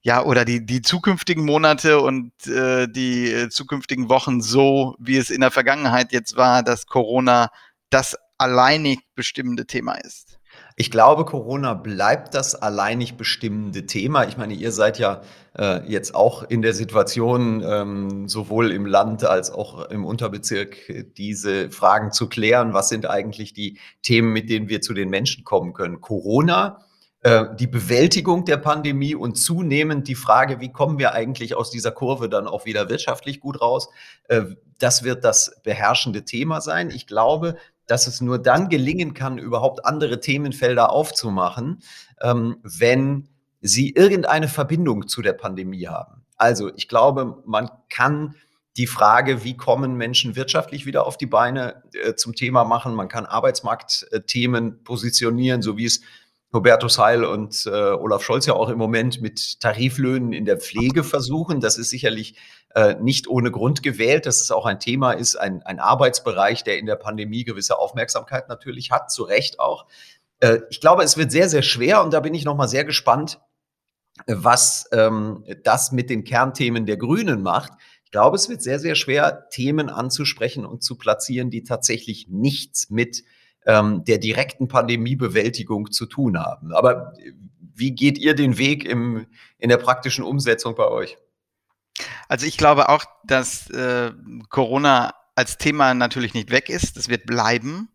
ja, 0.01 0.21
oder 0.21 0.43
die, 0.43 0.65
die 0.65 0.81
zukünftigen 0.81 1.45
Monate 1.45 2.01
und 2.01 2.33
äh, 2.45 2.87
die 2.89 3.31
äh, 3.31 3.49
zukünftigen 3.49 4.09
Wochen 4.09 4.41
so, 4.41 4.97
wie 4.99 5.15
es 5.15 5.29
in 5.29 5.39
der 5.39 5.51
Vergangenheit 5.51 6.11
jetzt 6.11 6.35
war, 6.35 6.61
dass 6.61 6.87
Corona 6.87 7.49
das 7.89 8.17
alleinig 8.37 8.99
bestimmende 9.15 9.65
Thema 9.65 9.93
ist? 9.93 10.39
Ich 10.75 10.89
glaube, 10.89 11.25
Corona 11.25 11.73
bleibt 11.75 12.33
das 12.33 12.55
alleinig 12.55 13.15
bestimmende 13.15 13.85
Thema. 13.85 14.27
Ich 14.27 14.37
meine, 14.37 14.53
ihr 14.53 14.71
seid 14.71 14.97
ja 14.97 15.21
äh, 15.57 15.87
jetzt 15.87 16.15
auch 16.15 16.43
in 16.43 16.61
der 16.61 16.73
Situation, 16.73 17.63
ähm, 17.65 18.27
sowohl 18.27 18.71
im 18.71 18.85
Land 18.85 19.23
als 19.23 19.51
auch 19.51 19.89
im 19.89 20.03
Unterbezirk, 20.03 21.13
diese 21.15 21.69
Fragen 21.69 22.11
zu 22.11 22.27
klären. 22.27 22.73
Was 22.73 22.89
sind 22.89 23.07
eigentlich 23.07 23.53
die 23.53 23.77
Themen, 24.01 24.33
mit 24.33 24.49
denen 24.49 24.67
wir 24.67 24.81
zu 24.81 24.93
den 24.93 25.09
Menschen 25.09 25.43
kommen 25.43 25.73
können? 25.73 26.01
Corona, 26.01 26.79
äh, 27.23 27.45
die 27.55 27.67
Bewältigung 27.67 28.43
der 28.43 28.57
Pandemie 28.57 29.15
und 29.15 29.35
zunehmend 29.37 30.07
die 30.09 30.15
Frage, 30.15 30.59
wie 30.59 30.71
kommen 30.71 30.99
wir 30.99 31.13
eigentlich 31.13 31.55
aus 31.55 31.71
dieser 31.71 31.91
Kurve 31.91 32.27
dann 32.27 32.47
auch 32.47 32.65
wieder 32.65 32.89
wirtschaftlich 32.89 33.39
gut 33.39 33.61
raus? 33.61 33.89
Äh, 34.27 34.43
das 34.77 35.03
wird 35.03 35.23
das 35.23 35.61
beherrschende 35.63 36.25
Thema 36.25 36.59
sein. 36.59 36.89
Ich 36.89 37.07
glaube, 37.07 37.55
dass 37.87 38.07
es 38.07 38.21
nur 38.21 38.39
dann 38.39 38.69
gelingen 38.69 39.13
kann, 39.13 39.37
überhaupt 39.37 39.85
andere 39.85 40.19
Themenfelder 40.19 40.91
aufzumachen, 40.91 41.81
ähm, 42.21 42.57
wenn 42.63 43.29
sie 43.61 43.91
irgendeine 43.91 44.47
Verbindung 44.47 45.07
zu 45.07 45.21
der 45.21 45.33
Pandemie 45.33 45.87
haben. 45.87 46.25
Also 46.37 46.73
ich 46.75 46.87
glaube, 46.87 47.41
man 47.45 47.69
kann 47.89 48.35
die 48.75 48.87
Frage, 48.87 49.43
wie 49.43 49.55
kommen 49.55 49.95
Menschen 49.95 50.35
wirtschaftlich 50.35 50.85
wieder 50.85 51.05
auf 51.05 51.17
die 51.17 51.27
Beine, 51.27 51.83
äh, 51.93 52.15
zum 52.15 52.33
Thema 52.33 52.63
machen. 52.63 52.95
Man 52.95 53.07
kann 53.07 53.25
Arbeitsmarktthemen 53.25 54.83
positionieren, 54.83 55.61
so 55.61 55.77
wie 55.77 55.85
es 55.85 56.01
Hubertus 56.53 56.99
Heil 56.99 57.25
und 57.25 57.65
äh, 57.65 57.69
Olaf 57.69 58.23
Scholz 58.23 58.45
ja 58.45 58.53
auch 58.53 58.69
im 58.69 58.77
Moment 58.77 59.21
mit 59.21 59.59
Tariflöhnen 59.59 60.33
in 60.33 60.45
der 60.45 60.57
Pflege 60.57 61.03
versuchen. 61.03 61.59
Das 61.59 61.77
ist 61.77 61.89
sicherlich 61.89 62.35
äh, 62.75 62.95
nicht 62.95 63.27
ohne 63.27 63.51
Grund 63.51 63.81
gewählt, 63.81 64.25
dass 64.25 64.39
es 64.39 64.51
auch 64.51 64.65
ein 64.65 64.79
Thema 64.79 65.13
ist, 65.13 65.35
ein, 65.35 65.63
ein 65.63 65.79
Arbeitsbereich, 65.79 66.63
der 66.63 66.77
in 66.77 66.85
der 66.85 66.95
Pandemie 66.95 67.43
gewisse 67.43 67.79
Aufmerksamkeit 67.79 68.49
natürlich 68.49 68.91
hat, 68.91 69.11
zu 69.11 69.23
Recht 69.23 69.59
auch. 69.59 69.87
Äh, 70.39 70.59
ich 70.69 70.79
glaube, 70.79 71.03
es 71.03 71.17
wird 71.17 71.31
sehr, 71.31 71.49
sehr 71.49 71.63
schwer 71.63 72.03
und 72.03 72.13
da 72.13 72.19
bin 72.19 72.35
ich 72.35 72.45
nochmal 72.45 72.67
sehr 72.67 72.85
gespannt, 72.85 73.39
was 74.27 74.87
ähm, 74.91 75.43
das 75.63 75.91
mit 75.91 76.09
den 76.09 76.23
Kernthemen 76.23 76.85
der 76.85 76.97
Grünen 76.97 77.41
macht. 77.41 77.73
Ich 78.05 78.11
glaube, 78.11 78.35
es 78.35 78.47
wird 78.47 78.61
sehr, 78.61 78.77
sehr 78.77 78.93
schwer, 78.93 79.49
Themen 79.49 79.89
anzusprechen 79.89 80.65
und 80.65 80.83
zu 80.83 80.97
platzieren, 80.97 81.49
die 81.49 81.63
tatsächlich 81.63 82.27
nichts 82.29 82.91
mit 82.91 83.23
ähm, 83.65 84.03
der 84.05 84.17
direkten 84.17 84.67
Pandemiebewältigung 84.67 85.91
zu 85.91 86.05
tun 86.05 86.39
haben. 86.39 86.73
Aber 86.73 87.13
wie 87.75 87.91
geht 87.91 88.17
ihr 88.17 88.35
den 88.35 88.57
Weg 88.57 88.85
im, 88.85 89.25
in 89.57 89.69
der 89.69 89.77
praktischen 89.77 90.23
Umsetzung 90.23 90.75
bei 90.75 90.87
euch? 90.87 91.17
Also 92.27 92.45
ich 92.45 92.57
glaube 92.57 92.89
auch, 92.89 93.05
dass 93.25 93.69
äh, 93.69 94.11
Corona 94.49 95.13
als 95.35 95.57
Thema 95.57 95.93
natürlich 95.93 96.33
nicht 96.33 96.51
weg 96.51 96.69
ist. 96.69 96.97
Das 96.97 97.09
wird 97.09 97.25
bleiben. 97.25 97.89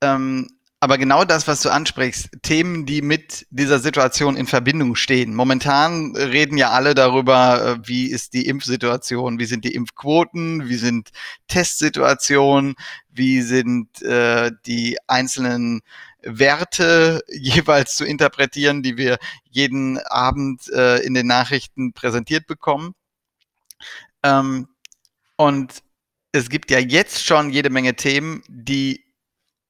Ähm, 0.00 0.48
aber 0.82 0.98
genau 0.98 1.24
das, 1.24 1.46
was 1.46 1.62
du 1.62 1.70
ansprichst, 1.70 2.30
Themen, 2.42 2.86
die 2.86 3.02
mit 3.02 3.46
dieser 3.50 3.78
Situation 3.78 4.34
in 4.34 4.48
Verbindung 4.48 4.96
stehen. 4.96 5.32
Momentan 5.32 6.16
reden 6.16 6.58
ja 6.58 6.70
alle 6.70 6.96
darüber, 6.96 7.64
äh, 7.64 7.86
wie 7.86 8.06
ist 8.06 8.34
die 8.34 8.46
Impfsituation, 8.46 9.38
wie 9.38 9.44
sind 9.44 9.64
die 9.64 9.76
Impfquoten, 9.76 10.68
wie 10.68 10.74
sind 10.74 11.10
Testsituationen, 11.46 12.74
wie 13.10 13.42
sind 13.42 14.02
äh, 14.02 14.50
die 14.66 14.98
einzelnen 15.06 15.82
Werte 16.20 17.22
jeweils 17.32 17.94
zu 17.94 18.04
interpretieren, 18.04 18.82
die 18.82 18.96
wir 18.96 19.18
jeden 19.52 19.98
Abend 19.98 20.68
äh, 20.72 20.96
in 21.04 21.14
den 21.14 21.28
Nachrichten 21.28 21.92
präsentiert 21.92 22.48
bekommen. 22.48 22.96
Ähm, 24.24 24.66
und 25.36 25.74
es 26.32 26.48
gibt 26.48 26.72
ja 26.72 26.80
jetzt 26.80 27.24
schon 27.24 27.50
jede 27.50 27.70
Menge 27.70 27.94
Themen, 27.94 28.42
die 28.48 29.04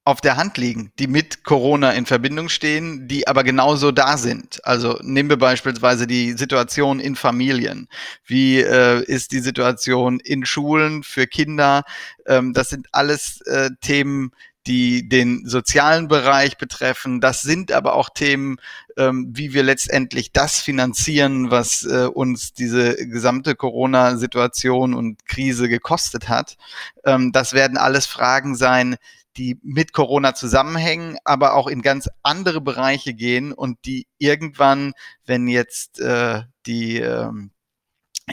auf 0.04 0.20
der 0.20 0.36
Hand 0.36 0.58
liegen, 0.58 0.92
die 0.98 1.06
mit 1.06 1.44
Corona 1.44 1.92
in 1.92 2.06
Verbindung 2.06 2.48
stehen, 2.48 3.06
die 3.06 3.28
aber 3.28 3.44
genauso 3.44 3.92
da 3.92 4.18
sind. 4.18 4.64
Also 4.64 4.98
nehmen 5.02 5.28
wir 5.30 5.36
beispielsweise 5.36 6.08
die 6.08 6.32
Situation 6.32 6.98
in 6.98 7.14
Familien. 7.14 7.88
Wie 8.24 8.58
äh, 8.58 9.04
ist 9.04 9.30
die 9.30 9.40
Situation 9.40 10.18
in 10.18 10.44
Schulen 10.44 11.04
für 11.04 11.28
Kinder? 11.28 11.84
Ähm, 12.26 12.52
das 12.52 12.70
sind 12.70 12.88
alles 12.90 13.42
äh, 13.42 13.70
Themen, 13.80 14.32
die 14.66 15.08
den 15.08 15.46
sozialen 15.46 16.08
Bereich 16.08 16.56
betreffen. 16.56 17.20
Das 17.20 17.42
sind 17.42 17.72
aber 17.72 17.94
auch 17.94 18.10
Themen, 18.10 18.56
ähm, 18.96 19.30
wie 19.32 19.54
wir 19.54 19.62
letztendlich 19.62 20.32
das 20.32 20.60
finanzieren, 20.60 21.50
was 21.50 21.84
äh, 21.84 22.06
uns 22.06 22.52
diese 22.52 22.94
gesamte 22.94 23.54
Corona-Situation 23.54 24.94
und 24.94 25.26
Krise 25.26 25.68
gekostet 25.68 26.28
hat. 26.28 26.56
Ähm, 27.04 27.32
das 27.32 27.54
werden 27.54 27.76
alles 27.76 28.06
Fragen 28.06 28.54
sein, 28.54 28.96
die 29.36 29.58
mit 29.62 29.92
Corona 29.92 30.34
zusammenhängen, 30.34 31.16
aber 31.24 31.54
auch 31.54 31.66
in 31.66 31.82
ganz 31.82 32.08
andere 32.22 32.60
Bereiche 32.60 33.14
gehen 33.14 33.52
und 33.52 33.78
die 33.84 34.06
irgendwann, 34.18 34.92
wenn 35.24 35.48
jetzt 35.48 36.00
äh, 36.00 36.42
die 36.66 36.98
ähm, 36.98 37.50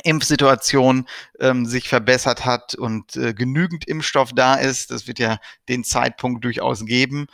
Impfsituation 0.03 1.08
ähm, 1.39 1.65
sich 1.65 1.89
verbessert 1.89 2.46
hat 2.46 2.75
und 2.75 3.15
äh, 3.15 3.34
genügend 3.34 3.88
Impfstoff 3.88 4.34
da 4.34 4.56
ist, 4.56 4.91
das 4.91 5.08
wird 5.08 5.20
ja 5.20 5.39
den 5.68 5.84
Zeitpunkt 5.84 6.44
durchaus 6.44 6.86
geben, 6.86 7.27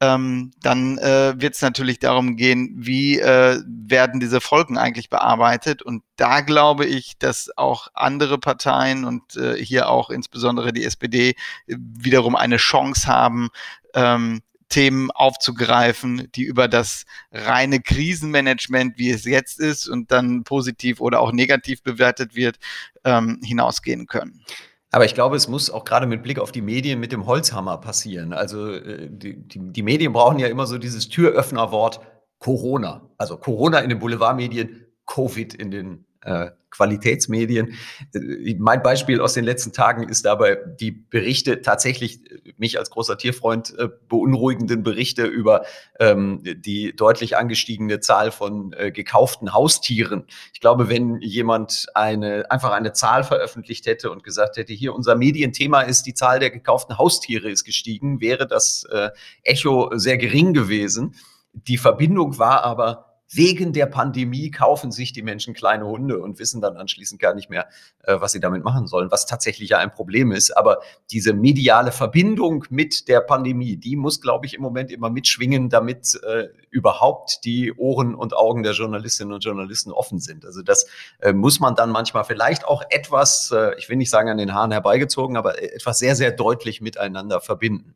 ähm, 0.00 0.52
dann 0.62 0.96
äh, 0.98 1.34
wird 1.36 1.54
es 1.54 1.62
natürlich 1.62 1.98
darum 1.98 2.36
gehen, 2.36 2.72
wie 2.76 3.18
äh, 3.18 3.60
werden 3.66 4.18
diese 4.18 4.40
Folgen 4.40 4.78
eigentlich 4.78 5.10
bearbeitet. 5.10 5.82
Und 5.82 6.02
da 6.16 6.40
glaube 6.40 6.86
ich, 6.86 7.18
dass 7.18 7.50
auch 7.56 7.88
andere 7.92 8.38
Parteien 8.38 9.04
und 9.04 9.36
äh, 9.36 9.62
hier 9.62 9.90
auch 9.90 10.08
insbesondere 10.08 10.72
die 10.72 10.84
SPD 10.84 11.30
äh, 11.66 11.76
wiederum 11.76 12.34
eine 12.34 12.56
Chance 12.56 13.06
haben, 13.06 13.50
ähm, 13.94 14.40
Themen 14.70 15.10
aufzugreifen, 15.10 16.28
die 16.34 16.44
über 16.44 16.68
das 16.68 17.04
reine 17.32 17.80
Krisenmanagement, 17.80 18.96
wie 18.96 19.10
es 19.10 19.24
jetzt 19.24 19.60
ist 19.60 19.88
und 19.88 20.12
dann 20.12 20.44
positiv 20.44 21.00
oder 21.00 21.20
auch 21.20 21.32
negativ 21.32 21.82
bewertet 21.82 22.36
wird, 22.36 22.58
ähm, 23.04 23.40
hinausgehen 23.44 24.06
können. 24.06 24.42
Aber 24.90 25.04
ich 25.04 25.14
glaube, 25.14 25.36
es 25.36 25.48
muss 25.48 25.70
auch 25.70 25.84
gerade 25.84 26.06
mit 26.06 26.22
Blick 26.22 26.38
auf 26.38 26.52
die 26.52 26.62
Medien 26.62 26.98
mit 26.98 27.12
dem 27.12 27.26
Holzhammer 27.26 27.78
passieren. 27.78 28.32
Also 28.32 28.72
äh, 28.72 29.08
die, 29.10 29.36
die, 29.36 29.72
die 29.72 29.82
Medien 29.82 30.12
brauchen 30.12 30.38
ja 30.38 30.48
immer 30.48 30.66
so 30.66 30.78
dieses 30.78 31.08
Türöffnerwort 31.08 32.00
Corona. 32.38 33.08
Also 33.16 33.36
Corona 33.36 33.78
in 33.80 33.90
den 33.90 34.00
Boulevardmedien, 34.00 34.86
Covid 35.06 35.54
in 35.54 35.70
den 35.70 36.06
äh, 36.22 36.50
Qualitätsmedien. 36.70 37.74
Äh, 38.14 38.54
mein 38.58 38.82
Beispiel 38.82 39.20
aus 39.20 39.34
den 39.34 39.44
letzten 39.44 39.72
Tagen 39.72 40.08
ist 40.08 40.24
dabei 40.24 40.58
die 40.78 40.92
Berichte, 40.92 41.62
tatsächlich 41.62 42.30
äh, 42.30 42.52
mich 42.56 42.78
als 42.78 42.90
großer 42.90 43.18
Tierfreund 43.18 43.76
äh, 43.78 43.88
beunruhigenden 44.08 44.82
Berichte 44.82 45.24
über 45.24 45.64
ähm, 45.98 46.42
die 46.44 46.94
deutlich 46.94 47.36
angestiegene 47.36 48.00
Zahl 48.00 48.30
von 48.30 48.72
äh, 48.76 48.90
gekauften 48.90 49.52
Haustieren. 49.52 50.26
Ich 50.52 50.60
glaube, 50.60 50.88
wenn 50.88 51.20
jemand 51.20 51.86
eine, 51.94 52.50
einfach 52.50 52.72
eine 52.72 52.92
Zahl 52.92 53.24
veröffentlicht 53.24 53.86
hätte 53.86 54.10
und 54.10 54.24
gesagt 54.24 54.56
hätte, 54.56 54.72
hier 54.72 54.94
unser 54.94 55.16
Medienthema 55.16 55.82
ist, 55.82 56.04
die 56.04 56.14
Zahl 56.14 56.38
der 56.38 56.50
gekauften 56.50 56.98
Haustiere 56.98 57.50
ist 57.50 57.64
gestiegen, 57.64 58.20
wäre 58.20 58.46
das 58.46 58.84
äh, 58.90 59.10
Echo 59.42 59.90
sehr 59.94 60.18
gering 60.18 60.52
gewesen. 60.52 61.14
Die 61.52 61.78
Verbindung 61.78 62.38
war 62.38 62.62
aber 62.62 63.09
wegen 63.32 63.72
der 63.72 63.86
Pandemie 63.86 64.50
kaufen 64.50 64.90
sich 64.90 65.12
die 65.12 65.22
Menschen 65.22 65.54
kleine 65.54 65.86
Hunde 65.86 66.18
und 66.18 66.38
wissen 66.38 66.60
dann 66.60 66.76
anschließend 66.76 67.20
gar 67.20 67.34
nicht 67.34 67.48
mehr, 67.48 67.68
äh, 68.02 68.16
was 68.18 68.32
sie 68.32 68.40
damit 68.40 68.64
machen 68.64 68.86
sollen, 68.86 69.10
was 69.10 69.26
tatsächlich 69.26 69.70
ja 69.70 69.78
ein 69.78 69.92
Problem 69.92 70.32
ist. 70.32 70.50
Aber 70.56 70.80
diese 71.10 71.32
mediale 71.32 71.92
Verbindung 71.92 72.64
mit 72.70 73.08
der 73.08 73.20
Pandemie, 73.20 73.76
die 73.76 73.96
muss, 73.96 74.20
glaube 74.20 74.46
ich, 74.46 74.54
im 74.54 74.62
Moment 74.62 74.90
immer 74.90 75.10
mitschwingen, 75.10 75.68
damit 75.68 76.20
äh, 76.24 76.48
überhaupt 76.70 77.44
die 77.44 77.72
Ohren 77.72 78.14
und 78.14 78.34
Augen 78.34 78.62
der 78.62 78.72
Journalistinnen 78.72 79.32
und 79.32 79.44
Journalisten 79.44 79.92
offen 79.92 80.18
sind. 80.18 80.44
Also 80.44 80.62
das 80.62 80.86
äh, 81.20 81.32
muss 81.32 81.60
man 81.60 81.74
dann 81.74 81.90
manchmal 81.90 82.24
vielleicht 82.24 82.64
auch 82.64 82.82
etwas, 82.90 83.54
ich 83.78 83.88
will 83.88 83.96
nicht 83.96 84.10
sagen 84.10 84.28
an 84.28 84.38
den 84.38 84.54
Haaren 84.54 84.72
herbeigezogen, 84.72 85.36
aber 85.36 85.62
etwas 85.62 85.98
sehr, 85.98 86.16
sehr 86.16 86.32
deutlich 86.32 86.80
miteinander 86.80 87.40
verbinden. 87.40 87.94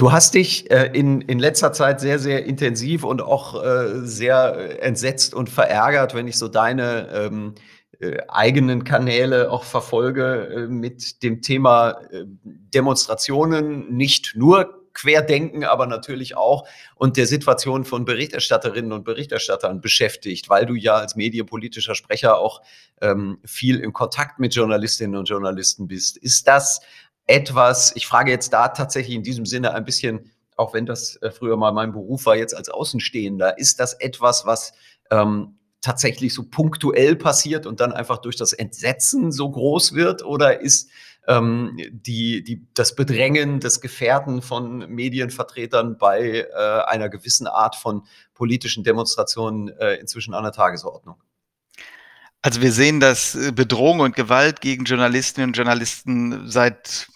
Du 0.00 0.12
hast 0.12 0.32
dich 0.32 0.70
äh, 0.70 0.90
in, 0.94 1.20
in 1.20 1.38
letzter 1.38 1.74
Zeit 1.74 2.00
sehr, 2.00 2.18
sehr 2.18 2.46
intensiv 2.46 3.04
und 3.04 3.20
auch 3.20 3.62
äh, 3.62 4.00
sehr 4.06 4.82
entsetzt 4.82 5.34
und 5.34 5.50
verärgert, 5.50 6.14
wenn 6.14 6.26
ich 6.26 6.38
so 6.38 6.48
deine 6.48 7.10
ähm, 7.12 7.54
äh, 7.98 8.16
eigenen 8.28 8.84
Kanäle 8.84 9.50
auch 9.50 9.62
verfolge 9.62 10.54
äh, 10.56 10.66
mit 10.68 11.22
dem 11.22 11.42
Thema 11.42 12.00
äh, 12.12 12.24
Demonstrationen, 12.24 13.94
nicht 13.94 14.36
nur 14.36 14.80
Querdenken, 14.94 15.64
aber 15.64 15.86
natürlich 15.86 16.34
auch 16.34 16.66
und 16.94 17.18
der 17.18 17.26
Situation 17.26 17.84
von 17.84 18.06
Berichterstatterinnen 18.06 18.92
und 18.92 19.04
Berichterstattern 19.04 19.82
beschäftigt, 19.82 20.48
weil 20.48 20.64
du 20.64 20.76
ja 20.76 20.94
als 20.94 21.14
medienpolitischer 21.14 21.94
Sprecher 21.94 22.38
auch 22.38 22.62
ähm, 23.02 23.38
viel 23.44 23.80
in 23.80 23.92
Kontakt 23.92 24.38
mit 24.38 24.54
Journalistinnen 24.54 25.16
und 25.16 25.28
Journalisten 25.28 25.88
bist. 25.88 26.16
Ist 26.16 26.48
das 26.48 26.80
etwas, 27.26 27.94
ich 27.96 28.06
frage 28.06 28.30
jetzt 28.30 28.52
da 28.52 28.68
tatsächlich 28.68 29.16
in 29.16 29.22
diesem 29.22 29.46
Sinne 29.46 29.74
ein 29.74 29.84
bisschen, 29.84 30.30
auch 30.56 30.74
wenn 30.74 30.86
das 30.86 31.16
äh, 31.16 31.30
früher 31.30 31.56
mal 31.56 31.72
mein 31.72 31.92
Beruf 31.92 32.26
war, 32.26 32.36
jetzt 32.36 32.54
als 32.54 32.68
Außenstehender, 32.68 33.58
ist 33.58 33.80
das 33.80 33.94
etwas, 33.94 34.46
was 34.46 34.72
ähm, 35.10 35.58
tatsächlich 35.80 36.34
so 36.34 36.44
punktuell 36.44 37.16
passiert 37.16 37.66
und 37.66 37.80
dann 37.80 37.92
einfach 37.92 38.18
durch 38.18 38.36
das 38.36 38.52
Entsetzen 38.52 39.32
so 39.32 39.50
groß 39.50 39.94
wird? 39.94 40.24
Oder 40.24 40.60
ist 40.60 40.90
ähm, 41.26 41.76
die, 41.90 42.42
die, 42.44 42.66
das 42.74 42.94
Bedrängen 42.94 43.60
des 43.60 43.80
Gefährten 43.80 44.42
von 44.42 44.78
Medienvertretern 44.90 45.96
bei 45.98 46.46
äh, 46.50 46.82
einer 46.86 47.08
gewissen 47.08 47.46
Art 47.46 47.76
von 47.76 48.02
politischen 48.34 48.84
Demonstrationen 48.84 49.68
äh, 49.68 49.94
inzwischen 49.94 50.34
an 50.34 50.44
der 50.44 50.52
Tagesordnung? 50.52 51.16
Also 52.42 52.62
wir 52.62 52.72
sehen, 52.72 53.00
dass 53.00 53.34
äh, 53.34 53.52
Bedrohung 53.52 54.00
und 54.00 54.16
Gewalt 54.16 54.60
gegen 54.60 54.84
Journalistinnen 54.84 55.50
und 55.50 55.56
Journalisten 55.56 56.48
seit 56.48 57.08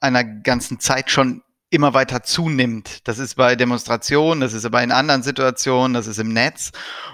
einer 0.00 0.24
ganzen 0.24 0.80
Zeit 0.80 1.10
schon 1.10 1.42
immer 1.74 1.92
weiter 1.92 2.22
zunimmt. 2.22 3.06
Das 3.08 3.18
ist 3.18 3.34
bei 3.34 3.56
Demonstrationen, 3.56 4.40
das 4.40 4.52
ist 4.52 4.64
aber 4.64 4.82
in 4.82 4.92
anderen 4.92 5.24
Situationen, 5.24 5.92
das 5.92 6.06
ist 6.06 6.18
im 6.18 6.32
Netz. 6.32 6.70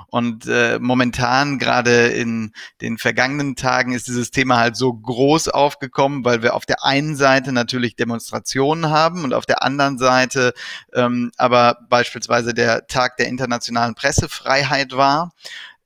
Und 0.08 0.46
äh, 0.46 0.78
momentan, 0.78 1.58
gerade 1.58 2.08
in 2.08 2.52
den 2.82 2.98
vergangenen 2.98 3.56
Tagen, 3.56 3.94
ist 3.94 4.06
dieses 4.06 4.30
Thema 4.30 4.58
halt 4.58 4.76
so 4.76 4.92
groß 4.92 5.48
aufgekommen, 5.48 6.26
weil 6.26 6.42
wir 6.42 6.54
auf 6.54 6.66
der 6.66 6.84
einen 6.84 7.16
Seite 7.16 7.52
natürlich 7.52 7.96
Demonstrationen 7.96 8.90
haben 8.90 9.24
und 9.24 9.32
auf 9.32 9.46
der 9.46 9.62
anderen 9.62 9.98
Seite 9.98 10.52
ähm, 10.92 11.32
aber 11.38 11.78
beispielsweise 11.88 12.52
der 12.52 12.86
Tag 12.86 13.16
der 13.16 13.28
internationalen 13.28 13.94
Pressefreiheit 13.94 14.92
war. 14.92 15.32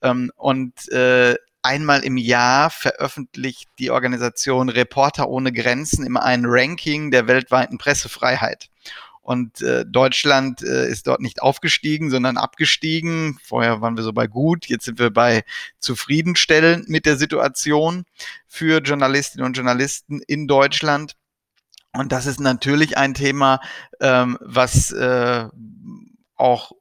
Ähm, 0.03 0.33
und 0.37 0.89
äh, 0.91 1.37
einmal 1.65 2.05
im 2.05 2.17
Jahr 2.17 2.71
veröffentlicht 2.71 3.69
die 3.79 3.91
Organisation 3.91 4.69
Reporter 4.69 5.29
ohne 5.29 5.53
Grenzen 5.53 6.05
immer 6.05 6.23
ein 6.23 6.45
Ranking 6.45 7.11
der 7.11 7.27
weltweiten 7.27 7.79
Pressefreiheit. 7.79 8.69
Und 9.23 9.63
äh, 9.63 9.87
Deutschland 9.87 10.63
äh, 10.63 10.87
ist 10.87 11.07
dort 11.07 11.21
nicht 11.21 11.41
aufgestiegen, 11.41 12.11
sondern 12.11 12.37
abgestiegen. 12.37 13.39
Vorher 13.43 13.81
waren 13.81 13.97
wir 13.97 14.05
so 14.05 14.13
bei 14.13 14.27
gut, 14.27 14.67
jetzt 14.67 14.85
sind 14.85 14.99
wir 14.99 15.11
bei 15.11 15.45
zufriedenstellend 15.79 16.91
mit 16.91 17.07
der 17.07 17.17
Situation 17.17 18.05
für 18.47 18.83
Journalistinnen 18.83 19.47
und 19.47 19.57
Journalisten 19.57 20.21
in 20.27 20.47
Deutschland. 20.47 21.17
Und 21.95 22.13
das 22.13 22.27
ist 22.27 22.39
natürlich 22.39 22.99
ein 22.99 23.15
Thema, 23.15 23.61
ähm, 24.01 24.37
was 24.43 24.91
äh, 24.91 25.49
auch 26.37 26.73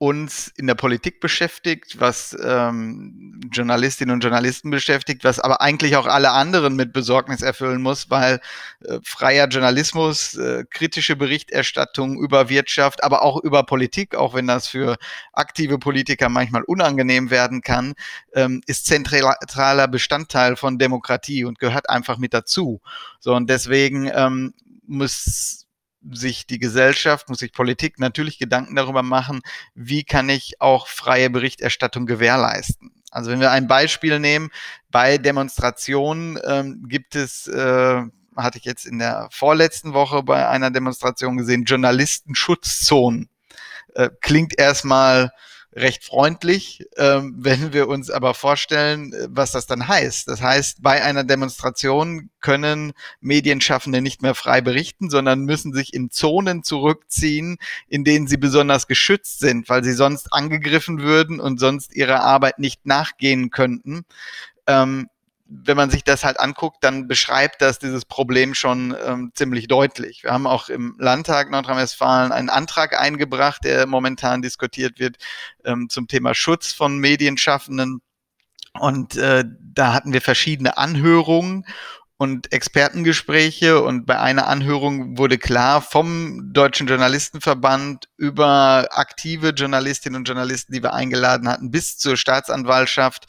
uns 0.00 0.48
in 0.56 0.66
der 0.66 0.76
Politik 0.76 1.20
beschäftigt, 1.20 2.00
was 2.00 2.34
ähm, 2.42 3.38
Journalistinnen 3.52 4.14
und 4.14 4.24
Journalisten 4.24 4.70
beschäftigt, 4.70 5.24
was 5.24 5.38
aber 5.38 5.60
eigentlich 5.60 5.94
auch 5.96 6.06
alle 6.06 6.30
anderen 6.30 6.74
mit 6.74 6.94
Besorgnis 6.94 7.42
erfüllen 7.42 7.82
muss, 7.82 8.08
weil 8.08 8.40
äh, 8.82 8.98
freier 9.02 9.46
Journalismus, 9.46 10.38
äh, 10.38 10.64
kritische 10.70 11.16
Berichterstattung 11.16 12.18
über 12.18 12.48
Wirtschaft, 12.48 13.04
aber 13.04 13.20
auch 13.20 13.44
über 13.44 13.62
Politik, 13.64 14.14
auch 14.14 14.32
wenn 14.32 14.46
das 14.46 14.68
für 14.68 14.96
aktive 15.34 15.78
Politiker 15.78 16.30
manchmal 16.30 16.62
unangenehm 16.62 17.30
werden 17.30 17.60
kann, 17.60 17.92
ähm, 18.32 18.62
ist 18.66 18.86
zentraler 18.86 19.86
Bestandteil 19.86 20.56
von 20.56 20.78
Demokratie 20.78 21.44
und 21.44 21.58
gehört 21.58 21.90
einfach 21.90 22.16
mit 22.16 22.32
dazu. 22.32 22.80
So 23.18 23.34
und 23.34 23.50
deswegen 23.50 24.10
ähm, 24.14 24.54
muss 24.86 25.59
sich 26.10 26.46
die 26.46 26.58
Gesellschaft, 26.58 27.28
muss 27.28 27.38
sich 27.38 27.52
Politik 27.52 27.98
natürlich 27.98 28.38
Gedanken 28.38 28.74
darüber 28.74 29.02
machen, 29.02 29.40
wie 29.74 30.04
kann 30.04 30.28
ich 30.28 30.60
auch 30.60 30.86
freie 30.86 31.30
Berichterstattung 31.30 32.06
gewährleisten. 32.06 32.92
Also 33.10 33.30
wenn 33.30 33.40
wir 33.40 33.50
ein 33.50 33.66
Beispiel 33.66 34.18
nehmen, 34.20 34.50
bei 34.90 35.18
Demonstrationen 35.18 36.38
ähm, 36.44 36.86
gibt 36.88 37.16
es, 37.16 37.48
äh, 37.48 38.02
hatte 38.36 38.58
ich 38.58 38.64
jetzt 38.64 38.86
in 38.86 38.98
der 38.98 39.28
vorletzten 39.32 39.92
Woche 39.92 40.22
bei 40.22 40.48
einer 40.48 40.70
Demonstration 40.70 41.36
gesehen, 41.36 41.64
Journalistenschutzzonen. 41.64 43.28
Äh, 43.94 44.10
klingt 44.20 44.58
erstmal 44.58 45.32
recht 45.72 46.04
freundlich. 46.04 46.86
Ähm, 46.96 47.34
wenn 47.38 47.72
wir 47.72 47.88
uns 47.88 48.10
aber 48.10 48.34
vorstellen, 48.34 49.12
äh, 49.12 49.28
was 49.30 49.52
das 49.52 49.66
dann 49.66 49.88
heißt. 49.88 50.28
Das 50.28 50.40
heißt, 50.40 50.82
bei 50.82 51.02
einer 51.02 51.24
Demonstration 51.24 52.30
können 52.40 52.92
Medienschaffende 53.20 54.00
nicht 54.00 54.22
mehr 54.22 54.34
frei 54.34 54.60
berichten, 54.60 55.10
sondern 55.10 55.44
müssen 55.44 55.72
sich 55.72 55.94
in 55.94 56.10
Zonen 56.10 56.62
zurückziehen, 56.62 57.58
in 57.88 58.04
denen 58.04 58.26
sie 58.26 58.36
besonders 58.38 58.86
geschützt 58.86 59.40
sind, 59.40 59.68
weil 59.68 59.84
sie 59.84 59.92
sonst 59.92 60.32
angegriffen 60.32 61.02
würden 61.02 61.40
und 61.40 61.60
sonst 61.60 61.94
ihrer 61.94 62.20
Arbeit 62.20 62.58
nicht 62.58 62.86
nachgehen 62.86 63.50
könnten. 63.50 64.04
Ähm, 64.66 65.08
wenn 65.50 65.76
man 65.76 65.90
sich 65.90 66.04
das 66.04 66.24
halt 66.24 66.38
anguckt, 66.38 66.78
dann 66.82 67.08
beschreibt 67.08 67.60
das 67.60 67.80
dieses 67.80 68.04
Problem 68.04 68.54
schon 68.54 68.96
ähm, 69.04 69.32
ziemlich 69.34 69.66
deutlich. 69.66 70.22
Wir 70.22 70.30
haben 70.30 70.46
auch 70.46 70.68
im 70.68 70.94
Landtag 70.98 71.50
Nordrhein-Westfalen 71.50 72.30
einen 72.30 72.50
Antrag 72.50 72.98
eingebracht, 72.98 73.64
der 73.64 73.86
momentan 73.86 74.42
diskutiert 74.42 75.00
wird 75.00 75.16
ähm, 75.64 75.88
zum 75.88 76.06
Thema 76.06 76.34
Schutz 76.34 76.72
von 76.72 76.98
Medienschaffenden. 76.98 78.00
Und 78.78 79.16
äh, 79.16 79.44
da 79.60 79.92
hatten 79.92 80.12
wir 80.12 80.20
verschiedene 80.20 80.78
Anhörungen 80.78 81.66
und 82.16 82.52
Expertengespräche 82.52 83.82
und 83.82 84.04
bei 84.04 84.20
einer 84.20 84.46
Anhörung 84.46 85.16
wurde 85.16 85.38
klar 85.38 85.80
vom 85.80 86.52
Deutschen 86.52 86.86
Journalistenverband 86.86 88.08
über 88.18 88.88
aktive 88.90 89.48
Journalistinnen 89.48 90.18
und 90.18 90.28
Journalisten, 90.28 90.74
die 90.74 90.82
wir 90.82 90.92
eingeladen 90.92 91.48
hatten, 91.48 91.70
bis 91.70 91.96
zur 91.96 92.18
Staatsanwaltschaft, 92.18 93.26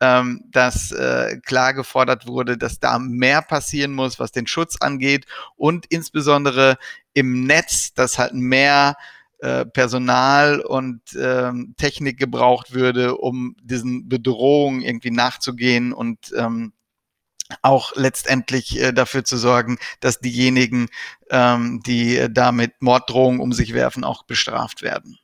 ähm, 0.00 0.42
dass 0.50 0.92
äh, 0.92 1.38
klar 1.44 1.74
gefordert 1.74 2.26
wurde, 2.26 2.58
dass 2.58 2.80
da 2.80 2.98
mehr 2.98 3.42
passieren 3.42 3.92
muss, 3.92 4.18
was 4.18 4.32
den 4.32 4.46
Schutz 4.46 4.76
angeht 4.80 5.26
und 5.56 5.86
insbesondere 5.86 6.78
im 7.14 7.44
Netz, 7.44 7.94
dass 7.94 8.18
halt 8.18 8.34
mehr 8.34 8.96
äh, 9.38 9.66
Personal 9.66 10.60
und 10.60 11.00
ähm, 11.18 11.74
Technik 11.76 12.18
gebraucht 12.18 12.72
würde, 12.72 13.16
um 13.16 13.56
diesen 13.62 14.08
Bedrohungen 14.08 14.82
irgendwie 14.82 15.10
nachzugehen 15.10 15.92
und 15.92 16.32
ähm, 16.36 16.72
auch 17.62 17.94
letztendlich 17.94 18.80
äh, 18.80 18.92
dafür 18.92 19.24
zu 19.24 19.36
sorgen, 19.36 19.78
dass 20.00 20.20
diejenigen, 20.20 20.88
ähm, 21.30 21.80
die 21.84 22.16
äh, 22.16 22.30
damit 22.30 22.80
Morddrohungen 22.80 23.40
um 23.40 23.52
sich 23.52 23.74
werfen, 23.74 24.04
auch 24.04 24.24
bestraft 24.24 24.82
werden. 24.82 25.18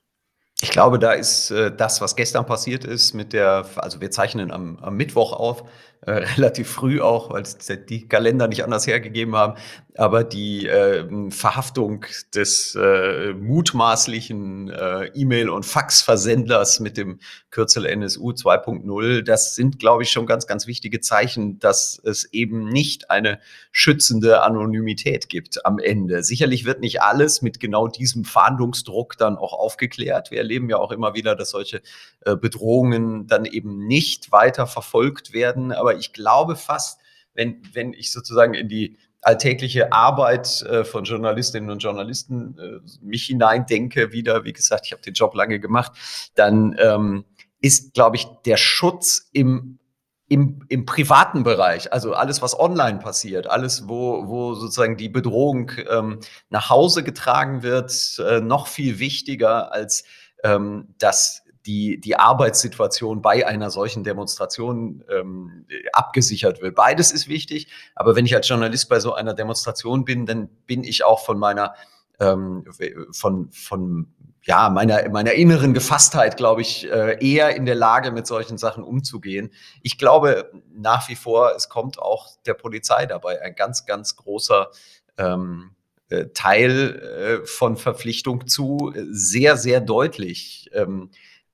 Ich 0.63 0.71
glaube, 0.71 1.01
da 1.01 1.11
ist 1.11 1.51
äh, 1.51 1.75
das, 1.75 2.01
was 2.01 2.15
gestern 2.15 2.47
passiert 2.47 2.85
ist, 2.85 3.15
mit 3.15 3.33
der, 3.33 3.67
also 3.75 4.01
wir 4.01 4.13
zeichnen 4.13 4.53
am, 4.53 4.79
am 4.81 4.97
Mittwoch 4.97 5.33
auf, 5.33 5.65
äh, 6.07 6.13
relativ 6.37 6.71
früh 6.71 7.01
auch, 7.01 7.31
weil 7.31 7.43
die 7.89 8.07
Kalender 8.07 8.47
nicht 8.47 8.63
anders 8.63 8.87
hergegeben 8.87 9.35
haben, 9.35 9.55
aber 9.95 10.25
die 10.25 10.67
äh, 10.67 11.31
Verhaftung 11.31 12.07
des 12.35 12.75
äh, 12.75 13.35
mutmaßlichen 13.35 14.71
äh, 14.71 15.07
E-Mail- 15.15 15.51
und 15.51 15.67
Faxversenders 15.67 16.81
mit 16.81 16.97
dem 16.97 17.21
Kürzel 17.51 17.85
NSU 17.85 18.31
2.0, 18.31 19.23
das 19.23 19.55
sind, 19.55 19.79
glaube 19.79 20.03
ich, 20.03 20.11
schon 20.11 20.27
ganz, 20.27 20.47
ganz 20.47 20.67
wichtige 20.67 21.01
Zeichen, 21.01 21.59
dass 21.59 22.01
es 22.03 22.25
eben 22.33 22.69
nicht 22.69 23.11
eine 23.11 23.39
schützende 23.71 24.43
Anonymität 24.43 25.29
gibt 25.29 25.67
am 25.67 25.79
Ende. 25.79 26.23
Sicherlich 26.23 26.65
wird 26.65 26.81
nicht 26.81 27.03
alles 27.03 27.43
mit 27.43 27.61
genau 27.61 27.87
diesem 27.87 28.25
Fahndungsdruck 28.25 29.19
dann 29.19 29.37
auch 29.37 29.53
aufgeklärt. 29.53 30.31
Wir 30.31 30.39
erleben 30.39 30.71
ja 30.71 30.79
auch 30.79 30.93
immer 30.93 31.15
wieder, 31.15 31.37
dass 31.37 31.51
solche 31.51 31.83
äh, 32.21 32.35
Bedrohungen 32.35 33.27
dann 33.27 33.45
eben 33.45 33.87
nicht 33.87 34.33
weiter 34.33 34.67
verfolgt 34.67 35.35
werden, 35.35 35.71
aber 35.71 35.97
ich 35.97 36.15
glaube 36.15 36.57
fast, 36.57 37.01
wenn, 37.35 37.63
wenn 37.73 37.93
ich 37.93 38.13
sozusagen 38.13 38.55
in 38.55 38.69
die 38.69 38.97
alltägliche 39.23 39.93
Arbeit 39.93 40.63
äh, 40.63 40.85
von 40.85 41.05
Journalistinnen 41.05 41.71
und 41.71 41.83
Journalisten 41.83 42.59
äh, 42.59 43.05
mich 43.05 43.25
hineindenke, 43.27 44.13
wieder, 44.13 44.45
wie 44.45 44.53
gesagt, 44.53 44.87
ich 44.87 44.93
habe 44.93 45.03
den 45.03 45.15
Job 45.15 45.35
lange 45.35 45.61
gemacht, 45.61 45.93
dann 46.35 46.77
ähm, 46.79 47.25
ist, 47.61 47.95
glaube 47.95 48.17
ich, 48.17 48.27
der 48.45 48.57
Schutz 48.57 49.31
im 49.33 49.79
im, 50.29 50.65
im 50.71 50.87
privaten 50.87 51.43
Bereich, 51.43 51.93
also 51.93 52.15
alles, 52.15 52.41
was 52.41 52.59
online 52.59 53.01
passiert, 53.01 53.47
alles, 53.47 53.87
wo, 53.87 54.29
wo 54.29 54.55
sozusagen 54.55 54.97
die 54.97 55.11
Bedrohung 55.11 55.73
ähm, 55.91 56.21
nach 56.49 56.71
Hause 56.71 57.03
getragen 57.03 57.63
wird, 57.63 58.19
äh, 58.19 58.41
noch 58.41 58.67
viel 58.67 58.99
wichtiger 58.99 59.75
als 59.75 60.05
ähm, 60.43 60.95
das 60.97 61.43
die, 61.67 62.01
die 62.01 62.17
Arbeitssituation 62.17 63.23
bei 63.23 63.47
einer 63.47 63.71
solchen 63.71 64.05
Demonstration 64.05 65.05
ähm, 65.09 65.67
abgesichert 65.93 66.61
wird. 66.61 66.75
Beides 66.75 67.13
ist 67.13 67.29
wichtig, 67.29 67.69
aber 67.95 68.17
wenn 68.17 68.27
ich 68.27 68.35
als 68.35 68.49
Journalist 68.49 68.89
bei 68.89 69.01
so 69.01 69.15
einer 69.15 69.35
Demonstration 69.35 70.05
bin, 70.05 70.27
dann 70.27 70.49
bin 70.67 70.85
ich 70.85 71.05
auch 71.05 71.25
von 71.25 71.39
meiner 71.39 71.75
ähm, 72.21 72.65
von, 73.13 73.51
von 73.53 74.07
ja, 74.45 74.71
meiner, 74.71 75.09
meiner 75.09 75.33
inneren 75.33 75.73
Gefasstheit, 75.73 76.37
glaube 76.37 76.63
ich, 76.63 76.91
äh, 76.91 77.17
eher 77.21 77.55
in 77.55 77.65
der 77.65 77.77
Lage, 77.77 78.11
mit 78.11 78.27
solchen 78.27 78.59
Sachen 78.59 78.83
umzugehen. 78.83 79.51
Ich 79.83 79.99
glaube 79.99 80.51
nach 80.75 81.09
wie 81.09 81.15
vor, 81.15 81.53
es 81.57 81.69
kommt 81.69 81.99
auch 81.99 82.31
der 82.45 82.55
Polizei 82.55 83.07
dabei 83.07 83.41
ein 83.41 83.55
ganz, 83.55 83.87
ganz 83.87 84.17
großer 84.17 84.71
ähm, 85.17 85.77
äh, 86.09 86.27
Teil 86.35 87.43
äh, 87.43 87.47
von 87.47 87.77
Verpflichtung 87.77 88.47
zu, 88.49 88.93
sehr, 89.11 89.57
sehr 89.57 89.81
deutlich 89.81 90.71
ähm, 90.73 91.11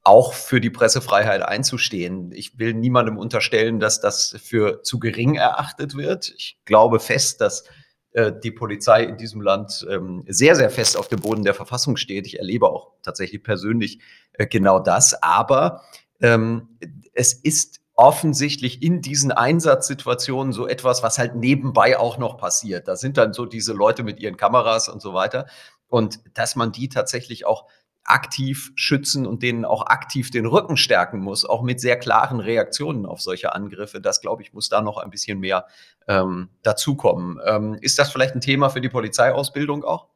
auch 0.08 0.32
für 0.32 0.58
die 0.58 0.70
Pressefreiheit 0.70 1.42
einzustehen. 1.42 2.32
Ich 2.32 2.58
will 2.58 2.72
niemandem 2.72 3.18
unterstellen, 3.18 3.78
dass 3.78 4.00
das 4.00 4.34
für 4.42 4.82
zu 4.82 4.98
gering 4.98 5.34
erachtet 5.34 5.96
wird. 5.96 6.32
Ich 6.34 6.58
glaube 6.64 6.98
fest, 6.98 7.42
dass 7.42 7.64
äh, 8.12 8.32
die 8.42 8.50
Polizei 8.50 9.04
in 9.04 9.18
diesem 9.18 9.42
Land 9.42 9.86
ähm, 9.90 10.24
sehr, 10.26 10.56
sehr 10.56 10.70
fest 10.70 10.96
auf 10.96 11.08
dem 11.08 11.20
Boden 11.20 11.44
der 11.44 11.52
Verfassung 11.52 11.98
steht. 11.98 12.26
Ich 12.26 12.38
erlebe 12.38 12.70
auch 12.70 12.92
tatsächlich 13.02 13.42
persönlich 13.42 14.00
äh, 14.32 14.46
genau 14.46 14.78
das. 14.78 15.22
Aber 15.22 15.82
ähm, 16.22 16.78
es 17.12 17.34
ist 17.34 17.80
offensichtlich 17.94 18.82
in 18.82 19.02
diesen 19.02 19.30
Einsatzsituationen 19.30 20.54
so 20.54 20.66
etwas, 20.66 21.02
was 21.02 21.18
halt 21.18 21.34
nebenbei 21.34 21.98
auch 21.98 22.16
noch 22.16 22.38
passiert. 22.38 22.88
Da 22.88 22.96
sind 22.96 23.18
dann 23.18 23.34
so 23.34 23.44
diese 23.44 23.74
Leute 23.74 24.04
mit 24.04 24.20
ihren 24.20 24.38
Kameras 24.38 24.88
und 24.88 25.02
so 25.02 25.12
weiter. 25.12 25.46
Und 25.86 26.20
dass 26.32 26.56
man 26.56 26.72
die 26.72 26.88
tatsächlich 26.88 27.44
auch 27.44 27.66
aktiv 28.10 28.72
schützen 28.74 29.26
und 29.26 29.42
denen 29.42 29.64
auch 29.64 29.86
aktiv 29.86 30.30
den 30.30 30.46
Rücken 30.46 30.76
stärken 30.76 31.20
muss, 31.20 31.44
auch 31.44 31.62
mit 31.62 31.80
sehr 31.80 31.98
klaren 31.98 32.40
Reaktionen 32.40 33.06
auf 33.06 33.20
solche 33.20 33.54
Angriffe. 33.54 34.00
Das, 34.00 34.20
glaube 34.20 34.42
ich, 34.42 34.52
muss 34.52 34.68
da 34.68 34.80
noch 34.80 34.98
ein 34.98 35.10
bisschen 35.10 35.40
mehr 35.40 35.66
ähm, 36.06 36.48
dazukommen. 36.62 37.38
Ähm, 37.44 37.76
ist 37.80 37.98
das 37.98 38.10
vielleicht 38.10 38.34
ein 38.34 38.40
Thema 38.40 38.70
für 38.70 38.80
die 38.80 38.88
Polizeiausbildung 38.88 39.84
auch? 39.84 40.08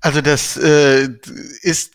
Also 0.00 0.20
das 0.20 0.56
äh, 0.56 1.08
ist 1.62 1.94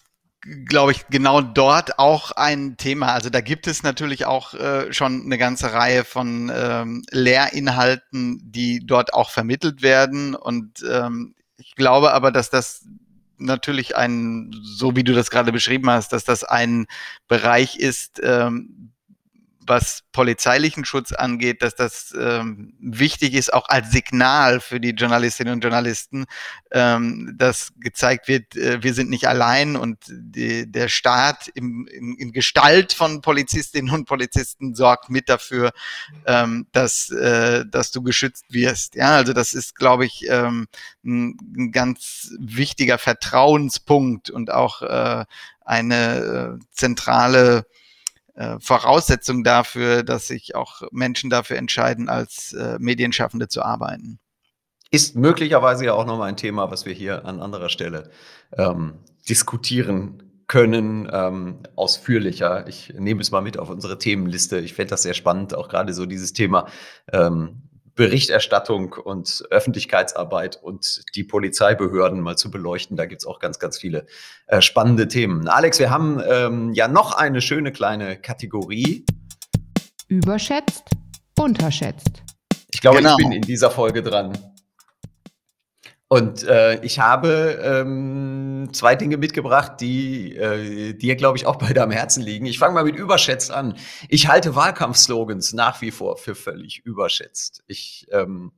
glaube 0.65 0.91
ich, 0.91 1.07
genau 1.07 1.41
dort 1.41 1.99
auch 1.99 2.31
ein 2.31 2.77
Thema. 2.77 3.13
Also 3.13 3.29
da 3.29 3.41
gibt 3.41 3.67
es 3.67 3.83
natürlich 3.83 4.25
auch 4.25 4.53
äh, 4.53 4.91
schon 4.93 5.23
eine 5.23 5.37
ganze 5.37 5.73
Reihe 5.73 6.05
von 6.05 6.51
ähm, 6.53 7.03
Lehrinhalten, 7.11 8.39
die 8.43 8.85
dort 8.85 9.13
auch 9.13 9.31
vermittelt 9.31 9.81
werden. 9.81 10.35
Und 10.35 10.83
ähm, 10.89 11.35
ich 11.57 11.75
glaube 11.75 12.13
aber, 12.13 12.31
dass 12.31 12.49
das 12.49 12.87
natürlich 13.39 13.95
ein, 13.95 14.51
so 14.61 14.95
wie 14.95 15.03
du 15.03 15.13
das 15.13 15.29
gerade 15.31 15.51
beschrieben 15.51 15.89
hast, 15.89 16.13
dass 16.13 16.23
das 16.23 16.43
ein 16.43 16.87
Bereich 17.27 17.77
ist, 17.77 18.19
ähm, 18.23 18.91
was 19.69 20.03
polizeilichen 20.11 20.83
Schutz 20.83 21.13
angeht, 21.13 21.61
dass 21.61 21.75
das 21.75 22.13
ähm, 22.19 22.73
wichtig 22.79 23.35
ist, 23.35 23.53
auch 23.53 23.69
als 23.69 23.91
Signal 23.91 24.59
für 24.59 24.79
die 24.79 24.89
Journalistinnen 24.89 25.53
und 25.53 25.63
Journalisten, 25.63 26.25
ähm, 26.71 27.35
dass 27.37 27.71
gezeigt 27.79 28.27
wird, 28.27 28.55
äh, 28.55 28.81
wir 28.83 28.93
sind 28.93 29.09
nicht 29.09 29.27
allein 29.27 29.75
und 29.75 29.99
die, 30.09 30.69
der 30.69 30.89
Staat 30.89 31.49
im, 31.53 31.87
in, 31.87 32.15
in, 32.17 32.31
Gestalt 32.31 32.93
von 32.93 33.21
Polizistinnen 33.21 33.93
und 33.93 34.05
Polizisten 34.05 34.73
sorgt 34.73 35.09
mit 35.09 35.29
dafür, 35.29 35.71
ähm, 36.25 36.67
dass, 36.71 37.11
äh, 37.11 37.63
dass 37.65 37.91
du 37.91 38.01
geschützt 38.01 38.45
wirst. 38.49 38.95
Ja, 38.95 39.11
also 39.11 39.33
das 39.33 39.53
ist, 39.53 39.75
glaube 39.75 40.05
ich, 40.05 40.25
ähm, 40.29 40.67
ein, 41.05 41.37
ein, 41.55 41.71
ganz 41.71 42.31
wichtiger 42.39 42.97
Vertrauenspunkt 42.97 44.31
und 44.31 44.51
auch 44.51 44.81
äh, 44.81 45.25
eine 45.63 46.57
äh, 46.59 46.65
zentrale 46.71 47.65
äh, 48.39 48.57
Voraussetzung 48.61 49.43
dafür, 49.43 50.01
dass 50.01 50.27
sich 50.27 50.55
auch 50.55 50.83
Menschen 50.91 51.29
dafür 51.29 51.57
entscheiden, 51.57 52.07
als 52.07 52.53
äh, 52.53 52.77
Medienschaffende 52.79 53.49
zu 53.49 53.61
arbeiten. 53.61 54.19
Ist 54.91 55.17
möglicherweise 55.17 55.85
ja 55.85 55.93
auch 55.93 56.05
nochmal 56.05 56.29
ein 56.29 56.37
Thema, 56.37 56.71
was 56.71 56.85
wir 56.85 56.93
hier 56.93 57.25
an 57.25 57.41
anderer 57.41 57.67
Stelle 57.67 58.09
ähm, 58.57 58.93
diskutieren 59.27 60.23
können, 60.47 61.09
ähm, 61.11 61.59
ausführlicher. 61.75 62.65
Ich 62.67 62.93
nehme 62.97 63.19
es 63.19 63.31
mal 63.31 63.41
mit 63.41 63.59
auf 63.59 63.69
unsere 63.69 63.99
Themenliste. 63.99 64.59
Ich 64.59 64.73
fände 64.73 64.91
das 64.91 65.03
sehr 65.03 65.13
spannend, 65.13 65.53
auch 65.53 65.67
gerade 65.67 65.93
so 65.93 66.05
dieses 66.05 66.31
Thema 66.31 66.67
ähm, 67.11 67.68
Berichterstattung 67.99 68.93
und 68.93 69.43
Öffentlichkeitsarbeit 69.49 70.57
und 70.63 71.03
die 71.15 71.25
Polizeibehörden 71.25 72.21
mal 72.21 72.37
zu 72.37 72.49
beleuchten. 72.49 72.95
Da 72.95 73.05
gibt 73.05 73.23
es 73.23 73.27
auch 73.27 73.39
ganz, 73.39 73.59
ganz 73.59 73.77
viele 73.77 74.05
äh, 74.47 74.61
spannende 74.61 75.09
Themen. 75.09 75.49
Alex, 75.49 75.79
wir 75.79 75.89
haben 75.89 76.23
ähm, 76.25 76.71
ja 76.71 76.87
noch 76.87 77.11
eine 77.11 77.41
schöne 77.41 77.73
kleine 77.73 78.15
Kategorie. 78.15 79.03
Überschätzt, 80.07 80.85
unterschätzt. 81.37 82.23
Ich 82.73 82.79
glaube, 82.79 82.99
genau. 82.99 83.17
ich 83.19 83.25
bin 83.25 83.33
in 83.33 83.41
dieser 83.41 83.69
Folge 83.69 84.01
dran. 84.01 84.31
Und 86.11 86.43
äh, 86.43 86.83
ich 86.83 86.97
habe 86.99 87.59
ähm, 87.63 88.69
zwei 88.73 88.95
Dinge 88.95 89.17
mitgebracht, 89.17 89.73
die 89.79 90.35
äh, 90.35 90.93
dir, 90.95 91.15
glaube 91.15 91.37
ich, 91.37 91.45
auch 91.45 91.57
beide 91.57 91.83
am 91.83 91.91
Herzen 91.91 92.23
liegen. 92.23 92.47
Ich 92.47 92.57
fange 92.57 92.73
mal 92.73 92.83
mit 92.83 92.95
überschätzt 92.95 93.51
an. 93.51 93.75
Ich 94.09 94.27
halte 94.27 94.55
Wahlkampfslogans 94.55 95.53
nach 95.53 95.81
wie 95.81 95.91
vor 95.91 96.17
für 96.17 96.33
völlig 96.33 96.83
überschätzt. 96.83 97.63
Ich 97.67 98.07
ähm, 98.11 98.51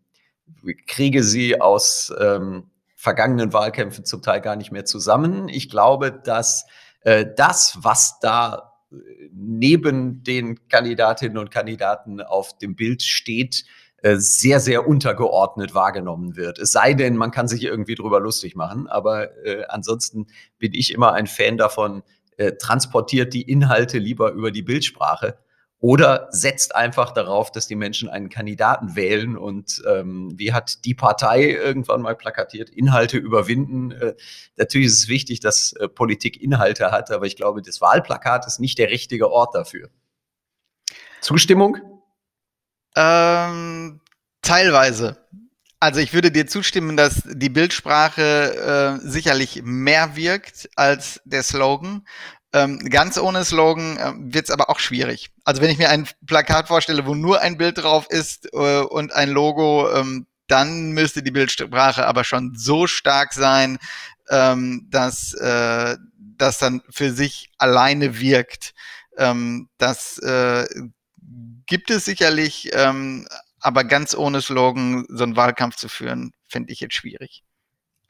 kriege 0.88 1.24
sie 1.24 1.60
aus 1.60 2.14
ähm, 2.18 2.70
vergangenen 2.96 3.52
Wahlkämpfen 3.52 4.06
zum 4.06 4.22
Teil 4.22 4.40
gar 4.40 4.56
nicht 4.56 4.72
mehr 4.72 4.86
zusammen. 4.86 5.50
Ich 5.50 5.70
glaube, 5.70 6.14
dass 6.14 6.66
äh, 7.02 7.26
das, 7.36 7.80
was 7.82 8.20
da 8.22 8.78
äh, 8.94 8.96
neben 9.34 10.24
den 10.24 10.70
Kandidatinnen 10.70 11.38
und 11.38 11.52
Kandidaten 11.52 12.22
auf 12.22 12.58
dem 12.60 12.78
Bild 12.78 13.02
steht, 13.04 13.66
sehr, 14.04 14.60
sehr 14.60 14.88
untergeordnet 14.88 15.76
wahrgenommen 15.76 16.36
wird. 16.36 16.60
Es 16.60 16.72
sei 16.72 16.94
denn, 16.94 17.16
man 17.16 17.32
kann 17.32 17.48
sich 17.48 17.64
irgendwie 17.64 17.96
drüber 17.96 18.20
lustig 18.20 18.56
machen, 18.56 18.88
aber 18.88 19.38
äh, 19.46 19.64
ansonsten 19.68 20.28
bin 20.58 20.74
ich 20.74 20.94
immer 20.94 21.14
ein 21.14 21.28
Fan 21.28 21.58
davon, 21.58 22.04
äh, 22.38 22.54
transportiert 22.54 23.34
die 23.34 23.44
Inhalte 23.44 24.00
lieber 24.00 24.32
über 24.32 24.52
die 24.52 24.64
Bildsprache 24.64 25.38
oder 25.82 26.28
setzt 26.30 26.76
einfach 26.76 27.12
darauf, 27.12 27.52
dass 27.52 27.68
die 27.68 27.76
Menschen 27.76 28.08
einen 28.08 28.30
Kandidaten 28.30 28.96
wählen 28.96 29.36
und 29.36 29.82
ähm, 29.88 30.32
wie 30.36 30.54
hat 30.54 30.86
die 30.86 30.94
Partei 30.94 31.50
irgendwann 31.52 32.02
mal 32.02 32.16
plakatiert, 32.16 32.70
Inhalte 32.70 33.18
überwinden. 33.18 33.92
Äh, 33.92 34.14
natürlich 34.58 34.88
ist 34.88 35.00
es 35.00 35.08
wichtig, 35.08 35.40
dass 35.40 35.74
äh, 35.74 35.88
Politik 35.88 36.42
Inhalte 36.42 36.92
hat, 36.92 37.12
aber 37.12 37.26
ich 37.26 37.36
glaube, 37.36 37.64
das 37.64 37.82
Wahlplakat 37.82 38.46
ist 38.46 38.60
nicht 38.60 38.78
der 38.78 38.90
richtige 38.92 39.32
Ort 39.32 39.56
dafür. 39.56 39.90
Zustimmung? 41.20 41.78
Ähm, 42.96 44.02
teilweise. 44.42 45.18
Also 45.80 46.00
ich 46.00 46.14
würde 46.14 46.32
dir 46.32 46.46
zustimmen, 46.46 46.96
dass 46.96 47.24
die 47.26 47.50
Bildsprache 47.50 49.00
äh, 49.02 49.08
sicherlich 49.08 49.62
mehr 49.64 50.16
wirkt 50.16 50.70
als 50.76 51.22
der 51.26 51.42
Slogan. 51.42 52.06
Ähm, 52.54 52.80
ganz 52.80 53.18
ohne 53.18 53.46
Slogan 53.46 53.98
äh, 53.98 54.14
wird 54.34 54.46
es 54.46 54.52
aber 54.52 54.70
auch 54.70 54.80
schwierig. 54.80 55.32
Also 55.44 55.62
wenn 55.62 55.72
ich 55.72 55.78
mir 55.78 55.90
ein 55.90 56.08
Plakat 56.28 56.68
vorstelle, 56.68 57.06
wo 57.06 57.16
nur 57.16 57.42
ein 57.42 57.58
Bild 57.58 57.78
drauf 57.78 58.08
ist 58.10 58.54
äh, 58.54 58.82
und 58.82 59.14
ein 59.14 59.30
Logo, 59.30 59.90
ähm, 59.92 60.28
dann 60.48 60.92
müsste 60.92 61.24
die 61.24 61.32
Bildsprache 61.32 62.06
aber 62.06 62.26
schon 62.26 62.54
so 62.56 62.86
stark 62.86 63.34
sein, 63.34 63.80
ähm, 64.30 64.86
dass 64.90 65.34
äh, 65.34 65.98
das 66.18 66.58
dann 66.58 66.82
für 66.90 67.12
sich 67.12 67.50
alleine 67.58 68.20
wirkt. 68.20 68.74
Ähm, 69.18 69.70
das 69.78 70.18
äh, 70.20 70.68
gibt 71.66 71.90
es 71.90 72.06
sicherlich, 72.06 72.70
ähm, 72.74 73.28
aber 73.60 73.84
ganz 73.84 74.16
ohne 74.16 74.42
Slogan 74.42 75.06
so 75.10 75.24
einen 75.24 75.36
Wahlkampf 75.36 75.76
zu 75.76 75.88
führen, 75.88 76.32
finde 76.48 76.72
ich 76.74 76.80
jetzt 76.80 76.96
schwierig. 76.96 77.44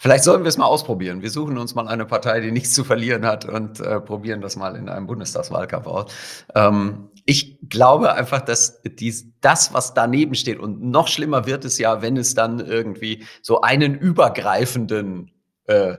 Vielleicht 0.02 0.24
sollten 0.24 0.44
wir 0.44 0.50
es 0.50 0.58
mal 0.58 0.66
ausprobieren. 0.66 1.22
Wir 1.22 1.30
suchen 1.30 1.60
uns 1.60 1.76
mal 1.76 1.88
eine 1.88 2.08
Partei, 2.08 2.40
die 2.40 2.52
nichts 2.52 2.74
zu 2.74 2.84
verlieren 2.84 3.24
hat 3.24 3.46
und 3.46 3.80
äh, 3.80 4.02
probieren 4.02 4.42
das 4.42 4.56
mal 4.56 4.76
in 4.76 4.90
einem 4.90 5.06
Bundestagswahlkampf 5.06 5.86
aus. 5.86 6.12
Ähm, 6.56 7.10
ich 7.26 7.60
glaube 7.70 8.14
einfach, 8.14 8.42
dass 8.42 8.82
dies, 8.82 9.28
das, 9.42 9.76
was 9.76 9.94
daneben 9.94 10.34
steht, 10.34 10.58
und 10.58 10.82
noch 10.82 11.08
schlimmer 11.08 11.46
wird 11.46 11.66
es 11.66 11.78
ja, 11.78 12.02
wenn 12.02 12.18
es 12.18 12.34
dann 12.34 12.60
irgendwie 12.60 13.26
so 13.44 13.62
einen 13.62 13.94
übergreifenden 13.94 15.30
äh, 15.68 15.98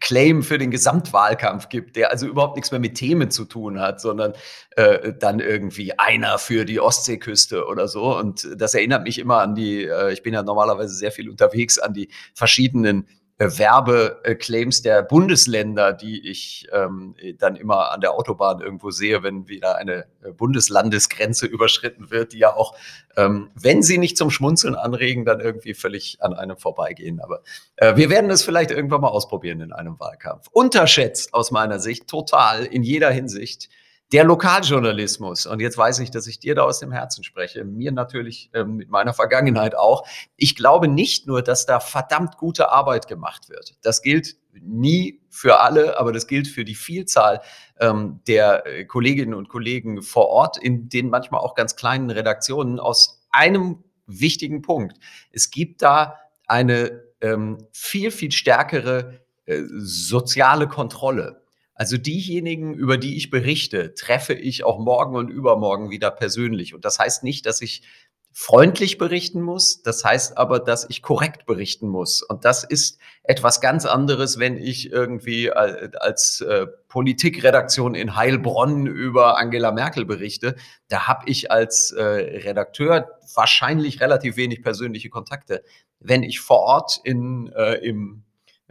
Claim 0.00 0.42
für 0.42 0.58
den 0.58 0.70
Gesamtwahlkampf 0.70 1.68
gibt, 1.68 1.96
der 1.96 2.10
also 2.10 2.26
überhaupt 2.26 2.56
nichts 2.56 2.70
mehr 2.70 2.80
mit 2.80 2.94
Themen 2.94 3.30
zu 3.30 3.44
tun 3.44 3.80
hat, 3.80 4.00
sondern 4.00 4.32
äh, 4.76 5.12
dann 5.18 5.40
irgendwie 5.40 5.98
einer 5.98 6.38
für 6.38 6.64
die 6.64 6.80
Ostseeküste 6.80 7.66
oder 7.66 7.88
so. 7.88 8.16
Und 8.16 8.48
das 8.56 8.74
erinnert 8.74 9.04
mich 9.04 9.18
immer 9.18 9.40
an 9.40 9.54
die, 9.54 9.84
äh, 9.84 10.12
ich 10.12 10.22
bin 10.22 10.34
ja 10.34 10.42
normalerweise 10.42 10.94
sehr 10.94 11.12
viel 11.12 11.28
unterwegs, 11.28 11.78
an 11.78 11.94
die 11.94 12.08
verschiedenen 12.34 13.06
Werbeclaims 13.40 14.82
der 14.82 15.02
Bundesländer, 15.02 15.94
die 15.94 16.28
ich 16.28 16.68
ähm, 16.72 17.14
dann 17.38 17.56
immer 17.56 17.90
an 17.90 18.02
der 18.02 18.12
Autobahn 18.12 18.60
irgendwo 18.60 18.90
sehe, 18.90 19.22
wenn 19.22 19.48
wieder 19.48 19.76
eine 19.76 20.04
äh, 20.22 20.32
Bundeslandesgrenze 20.32 21.46
überschritten 21.46 22.10
wird, 22.10 22.34
die 22.34 22.38
ja 22.38 22.54
auch, 22.54 22.76
ähm, 23.16 23.50
wenn 23.54 23.82
sie 23.82 23.96
nicht 23.96 24.18
zum 24.18 24.30
Schmunzeln 24.30 24.74
anregen, 24.74 25.24
dann 25.24 25.40
irgendwie 25.40 25.72
völlig 25.72 26.18
an 26.20 26.34
einem 26.34 26.58
vorbeigehen. 26.58 27.20
Aber 27.20 27.42
äh, 27.76 27.96
wir 27.96 28.10
werden 28.10 28.30
es 28.30 28.42
vielleicht 28.42 28.70
irgendwann 28.72 29.00
mal 29.00 29.08
ausprobieren 29.08 29.62
in 29.62 29.72
einem 29.72 29.98
Wahlkampf. 29.98 30.48
Unterschätzt 30.52 31.32
aus 31.32 31.50
meiner 31.50 31.80
Sicht 31.80 32.08
total 32.08 32.66
in 32.66 32.82
jeder 32.82 33.10
Hinsicht 33.10 33.70
der 34.12 34.24
Lokaljournalismus, 34.24 35.46
und 35.46 35.60
jetzt 35.60 35.78
weiß 35.78 36.00
ich, 36.00 36.10
dass 36.10 36.26
ich 36.26 36.40
dir 36.40 36.56
da 36.56 36.62
aus 36.62 36.80
dem 36.80 36.90
Herzen 36.90 37.22
spreche, 37.22 37.64
mir 37.64 37.92
natürlich 37.92 38.50
ähm, 38.54 38.76
mit 38.76 38.90
meiner 38.90 39.14
Vergangenheit 39.14 39.76
auch. 39.76 40.06
Ich 40.36 40.56
glaube 40.56 40.88
nicht 40.88 41.28
nur, 41.28 41.42
dass 41.42 41.64
da 41.64 41.78
verdammt 41.78 42.36
gute 42.36 42.70
Arbeit 42.70 43.06
gemacht 43.06 43.48
wird. 43.48 43.76
Das 43.82 44.02
gilt 44.02 44.36
nie 44.52 45.20
für 45.28 45.60
alle, 45.60 45.98
aber 45.98 46.12
das 46.12 46.26
gilt 46.26 46.48
für 46.48 46.64
die 46.64 46.74
Vielzahl 46.74 47.40
ähm, 47.78 48.20
der 48.26 48.66
äh, 48.66 48.84
Kolleginnen 48.84 49.34
und 49.34 49.48
Kollegen 49.48 50.02
vor 50.02 50.28
Ort, 50.28 50.58
in 50.58 50.88
den 50.88 51.08
manchmal 51.08 51.40
auch 51.40 51.54
ganz 51.54 51.76
kleinen 51.76 52.10
Redaktionen, 52.10 52.80
aus 52.80 53.24
einem 53.30 53.84
wichtigen 54.06 54.60
Punkt. 54.62 54.96
Es 55.30 55.50
gibt 55.50 55.82
da 55.82 56.18
eine 56.48 57.04
ähm, 57.20 57.58
viel, 57.72 58.10
viel 58.10 58.32
stärkere 58.32 59.20
äh, 59.46 59.62
soziale 59.68 60.66
Kontrolle. 60.66 61.42
Also 61.80 61.96
diejenigen, 61.96 62.74
über 62.74 62.98
die 62.98 63.16
ich 63.16 63.30
berichte, 63.30 63.94
treffe 63.94 64.34
ich 64.34 64.64
auch 64.64 64.78
morgen 64.78 65.16
und 65.16 65.30
übermorgen 65.30 65.88
wieder 65.88 66.10
persönlich. 66.10 66.74
Und 66.74 66.84
das 66.84 66.98
heißt 66.98 67.24
nicht, 67.24 67.46
dass 67.46 67.62
ich 67.62 67.84
freundlich 68.32 68.98
berichten 68.98 69.40
muss. 69.40 69.80
Das 69.80 70.04
heißt 70.04 70.36
aber, 70.36 70.58
dass 70.58 70.84
ich 70.90 71.00
korrekt 71.00 71.46
berichten 71.46 71.88
muss. 71.88 72.20
Und 72.20 72.44
das 72.44 72.64
ist 72.64 72.98
etwas 73.22 73.62
ganz 73.62 73.86
anderes, 73.86 74.38
wenn 74.38 74.58
ich 74.58 74.92
irgendwie 74.92 75.50
als 75.50 76.42
äh, 76.42 76.66
Politikredaktion 76.88 77.94
in 77.94 78.14
Heilbronn 78.14 78.86
über 78.86 79.38
Angela 79.38 79.72
Merkel 79.72 80.04
berichte. 80.04 80.56
Da 80.88 81.08
habe 81.08 81.30
ich 81.30 81.50
als 81.50 81.92
äh, 81.92 82.02
Redakteur 82.02 83.08
wahrscheinlich 83.34 84.02
relativ 84.02 84.36
wenig 84.36 84.62
persönliche 84.62 85.08
Kontakte. 85.08 85.64
Wenn 85.98 86.24
ich 86.24 86.40
vor 86.40 86.58
Ort 86.58 87.00
in, 87.04 87.50
äh, 87.56 87.76
im 87.76 88.24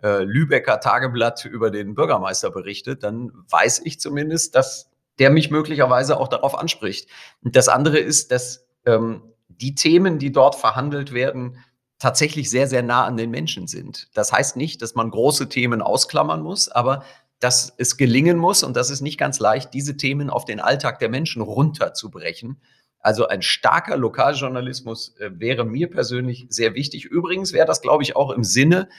äh, 0.04 0.24
Lübecker 0.24 0.80
Tageblatt 0.80 1.46
über 1.46 1.72
den 1.72 1.96
Bürgermeister 1.96 2.52
berichte, 2.52 2.96
dann 2.96 3.32
weiß 3.50 3.82
ich 3.84 4.00
zumindest, 4.00 4.56
dass 4.56 4.90
der 5.20 5.30
mich 5.30 5.52
möglicherweise 5.52 6.20
auch 6.20 6.28
darauf 6.28 6.58
anspricht. 6.58 7.10
Und 7.44 7.56
das 7.56 7.68
andere 7.68 8.00
ist, 8.00 8.32
dass 8.32 8.66
ähm, 8.86 9.22
die 9.48 9.76
Themen, 9.76 10.20
die 10.20 10.32
dort 10.32 10.56
verhandelt 10.56 11.14
werden, 11.14 11.58
tatsächlich 12.00 12.50
sehr, 12.50 12.68
sehr 12.68 12.82
nah 12.82 13.06
an 13.06 13.18
den 13.18 13.30
Menschen 13.30 13.68
sind. 13.68 14.08
Das 14.14 14.32
heißt 14.32 14.56
nicht, 14.56 14.82
dass 14.82 14.96
man 14.96 15.12
große 15.12 15.50
Themen 15.50 15.82
ausklammern 15.82 16.42
muss, 16.42 16.70
aber 16.70 17.04
dass 17.40 17.74
es 17.78 17.98
gelingen 17.98 18.38
muss, 18.38 18.64
und 18.64 18.76
das 18.76 18.90
ist 18.90 19.02
nicht 19.02 19.18
ganz 19.18 19.40
leicht, 19.40 19.74
diese 19.74 19.98
Themen 19.98 20.30
auf 20.30 20.46
den 20.46 20.60
Alltag 20.60 21.00
der 21.00 21.10
Menschen 21.10 21.42
runterzubrechen. 21.42 22.62
Also 23.02 23.28
ein 23.28 23.42
starker 23.42 23.96
Lokaljournalismus 23.98 25.16
äh, 25.18 25.30
wäre 25.34 25.66
mir 25.66 25.90
persönlich 25.90 26.48
sehr 26.50 26.74
wichtig. 26.74 27.06
Übrigens 27.06 27.54
wäre 27.54 27.66
das, 27.66 27.82
glaube 27.82 28.04
ich, 28.04 28.16
auch 28.16 28.32
im 28.32 28.44
Sinne 28.44 28.90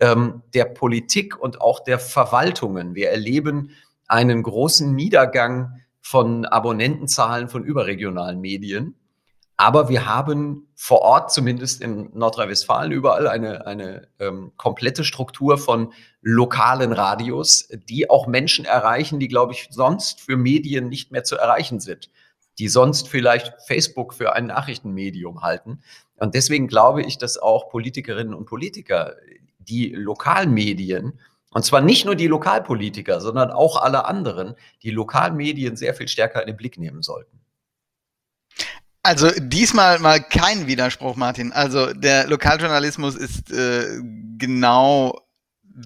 ähm, 0.00 0.42
der 0.54 0.64
Politik 0.64 1.38
und 1.38 1.60
auch 1.60 1.80
der 1.80 1.98
Verwaltungen. 1.98 2.94
Wir 2.94 3.10
erleben 3.10 3.70
einen 4.06 4.42
großen 4.42 4.94
Niedergang 4.94 5.80
von 6.00 6.46
Abonnentenzahlen 6.46 7.48
von 7.48 7.64
überregionalen 7.64 8.40
Medien. 8.40 8.94
Aber 9.60 9.88
wir 9.88 10.06
haben 10.06 10.68
vor 10.76 11.00
Ort, 11.02 11.32
zumindest 11.32 11.82
in 11.82 12.10
Nordrhein-Westfalen, 12.14 12.92
überall 12.92 13.26
eine, 13.26 13.66
eine 13.66 14.06
ähm, 14.20 14.52
komplette 14.56 15.02
Struktur 15.02 15.58
von 15.58 15.92
lokalen 16.22 16.92
Radios, 16.92 17.68
die 17.88 18.08
auch 18.08 18.28
Menschen 18.28 18.64
erreichen, 18.64 19.18
die, 19.18 19.26
glaube 19.26 19.52
ich, 19.52 19.66
sonst 19.70 20.20
für 20.20 20.36
Medien 20.36 20.88
nicht 20.88 21.10
mehr 21.10 21.24
zu 21.24 21.36
erreichen 21.36 21.80
sind, 21.80 22.08
die 22.60 22.68
sonst 22.68 23.08
vielleicht 23.08 23.52
Facebook 23.66 24.14
für 24.14 24.32
ein 24.32 24.46
Nachrichtenmedium 24.46 25.42
halten. 25.42 25.82
Und 26.16 26.36
deswegen 26.36 26.68
glaube 26.68 27.02
ich, 27.02 27.18
dass 27.18 27.36
auch 27.36 27.68
Politikerinnen 27.68 28.34
und 28.34 28.46
Politiker 28.46 29.16
die 29.68 29.90
Lokalmedien, 29.90 31.18
und 31.50 31.64
zwar 31.64 31.80
nicht 31.80 32.04
nur 32.04 32.14
die 32.14 32.26
Lokalpolitiker, 32.26 33.20
sondern 33.20 33.50
auch 33.50 33.80
alle 33.80 34.04
anderen, 34.04 34.54
die 34.82 34.90
Lokalmedien 34.90 35.76
sehr 35.76 35.94
viel 35.94 36.08
stärker 36.08 36.40
in 36.40 36.48
den 36.48 36.56
Blick 36.56 36.78
nehmen 36.78 37.02
sollten. 37.02 37.40
Also 39.02 39.30
diesmal 39.38 39.98
mal 40.00 40.20
kein 40.20 40.66
Widerspruch, 40.66 41.16
Martin. 41.16 41.52
Also 41.52 41.94
der 41.94 42.26
Lokaljournalismus 42.26 43.14
ist 43.14 43.50
äh, 43.50 44.00
genau 44.36 45.18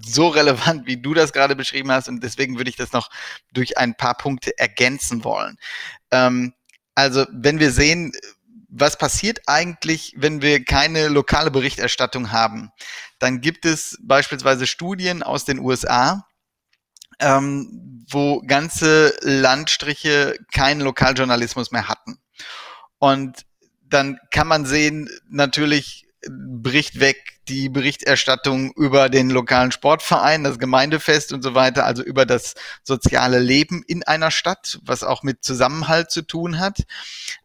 so 0.05 0.27
relevant, 0.27 0.87
wie 0.87 0.97
du 0.97 1.13
das 1.13 1.31
gerade 1.31 1.55
beschrieben 1.55 1.91
hast, 1.91 2.09
und 2.09 2.23
deswegen 2.23 2.57
würde 2.57 2.69
ich 2.69 2.75
das 2.75 2.91
noch 2.91 3.09
durch 3.53 3.77
ein 3.77 3.95
paar 3.95 4.15
Punkte 4.15 4.57
ergänzen 4.57 5.23
wollen. 5.23 5.57
Ähm, 6.11 6.53
also 6.95 7.25
wenn 7.31 7.59
wir 7.59 7.71
sehen, 7.71 8.11
was 8.75 8.97
passiert 8.97 9.41
eigentlich, 9.45 10.13
wenn 10.17 10.41
wir 10.41 10.65
keine 10.65 11.07
lokale 11.07 11.51
Berichterstattung 11.51 12.31
haben, 12.31 12.71
dann 13.19 13.39
gibt 13.39 13.65
es 13.65 13.97
beispielsweise 14.01 14.65
Studien 14.65 15.21
aus 15.21 15.45
den 15.45 15.59
USA, 15.59 16.25
ähm, 17.19 18.05
wo 18.09 18.41
ganze 18.41 19.15
Landstriche 19.21 20.35
keinen 20.51 20.81
Lokaljournalismus 20.81 21.71
mehr 21.71 21.87
hatten. 21.87 22.17
Und 22.97 23.45
dann 23.83 24.17
kann 24.31 24.47
man 24.47 24.65
sehen, 24.65 25.07
natürlich 25.29 26.07
bricht 26.27 26.99
weg 26.99 27.17
die 27.47 27.69
Berichterstattung 27.69 28.71
über 28.73 29.09
den 29.09 29.29
lokalen 29.29 29.71
Sportverein, 29.71 30.43
das 30.43 30.57
Gemeindefest 30.57 31.33
und 31.33 31.43
so 31.43 31.53
weiter, 31.53 31.85
also 31.85 32.01
über 32.01 32.25
das 32.25 32.55
soziale 32.83 33.39
Leben 33.39 33.83
in 33.85 34.03
einer 34.03 34.31
Stadt, 34.31 34.79
was 34.83 35.03
auch 35.03 35.21
mit 35.21 35.43
Zusammenhalt 35.43 36.09
zu 36.09 36.21
tun 36.21 36.59
hat. 36.59 36.83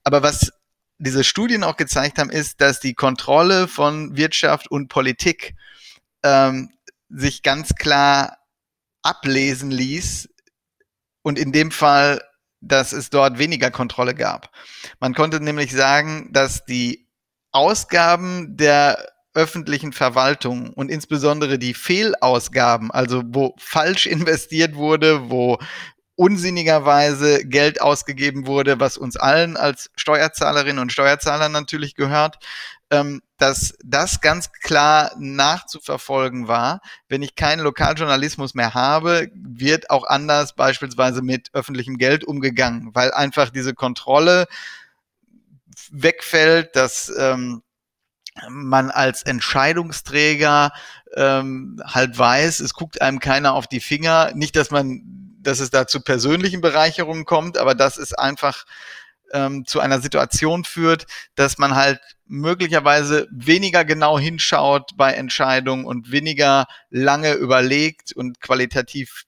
Aber 0.05 0.23
was 0.23 0.53
diese 0.99 1.25
Studien 1.25 1.65
auch 1.65 1.77
gezeigt 1.77 2.19
haben, 2.19 2.31
ist, 2.31 2.61
dass 2.61 2.81
die 2.81 2.95
Kontrolle 2.95 3.69
von 3.69 4.17
Wirtschaft 4.17 4.71
und 4.71 4.89
Politik 4.89 5.55
ähm, 6.23 6.71
sich 7.09 7.43
ganz 7.43 7.75
klar 7.75 8.39
ablesen 9.03 9.71
ließ 9.71 10.29
und 11.23 11.39
in 11.39 11.53
dem 11.53 11.71
Fall 11.71 12.21
dass 12.61 12.93
es 12.93 13.11
dort 13.11 13.39
weniger 13.39 13.71
Kontrolle 13.71 14.15
gab. 14.15 14.51
Man 15.01 15.15
konnte 15.15 15.41
nämlich 15.41 15.73
sagen, 15.73 16.31
dass 16.33 16.65
die 16.65 17.07
Ausgaben 17.53 18.57
der 18.57 19.13
öffentlichen 19.35 19.93
Verwaltung 19.93 20.73
und 20.73 20.91
insbesondere 20.91 21.59
die 21.59 21.75
Fehlausgaben, 21.75 22.91
also 22.91 23.23
wo 23.27 23.55
falsch 23.59 24.07
investiert 24.07 24.75
wurde, 24.75 25.31
wo 25.31 25.59
unsinnigerweise 26.19 27.47
Geld 27.47 27.81
ausgegeben 27.81 28.49
wurde, 28.49 28.81
was 28.81 28.99
uns 28.99 29.17
allen 29.17 29.57
als 29.57 29.89
Steuerzahlerinnen 29.95 30.81
und 30.81 30.93
Steuerzahler 30.93 31.49
natürlich 31.49 31.95
gehört, 31.95 32.41
ähm, 32.91 33.23
dass 33.37 33.79
das 33.85 34.21
ganz 34.21 34.51
klar 34.51 35.13
nachzuverfolgen 35.17 36.49
war. 36.49 36.81
Wenn 37.09 37.23
ich 37.23 37.37
keinen 37.37 37.61
Lokaljournalismus 37.61 38.55
mehr 38.55 38.75
habe, 38.75 39.31
wird 39.33 39.91
auch 39.91 40.05
anders 40.05 40.57
beispielsweise 40.57 41.23
mit 41.23 41.51
öffentlichem 41.55 41.99
Geld 41.99 42.25
umgegangen, 42.25 42.91
weil 42.95 43.13
einfach 43.13 43.51
diese 43.51 43.75
Kontrolle 43.75 44.49
wegfällt, 45.93 46.75
dass 46.75 47.13
ähm, 47.17 47.63
man 48.49 48.91
als 48.91 49.23
Entscheidungsträger 49.23 50.73
ähm, 51.15 51.81
halt 51.85 52.19
weiß, 52.19 52.59
es 52.59 52.75
guckt 52.75 53.01
einem 53.03 53.21
keiner 53.21 53.55
auf 53.55 53.69
die 53.69 53.81
Finger. 53.81 54.33
Nicht, 54.35 54.57
dass 54.57 54.73
man, 54.73 55.28
dass 55.49 55.61
es 55.61 55.71
da 55.71 55.87
zu 55.87 56.01
persönlichen 56.01 56.61
Bereicherungen 56.61 57.25
kommt, 57.25 57.57
aber 57.57 57.75
das 57.75 57.97
ist 57.97 58.19
einfach 58.19 58.65
ähm, 59.33 59.65
zu 59.65 59.81
einer 59.81 60.01
Situation 60.01 60.65
führt, 60.65 61.07
dass 61.35 61.57
man 61.59 61.75
halt 61.75 62.01
möglicherweise 62.27 63.27
weniger 63.31 63.85
genau 63.85 64.19
hinschaut 64.19 64.93
bei 64.97 65.13
Entscheidungen 65.13 65.87
und 65.87 66.11
weniger 66.11 66.67
lange 66.91 67.33
überlegt 67.33 68.13
und 68.13 68.41
qualitativ 68.41 69.25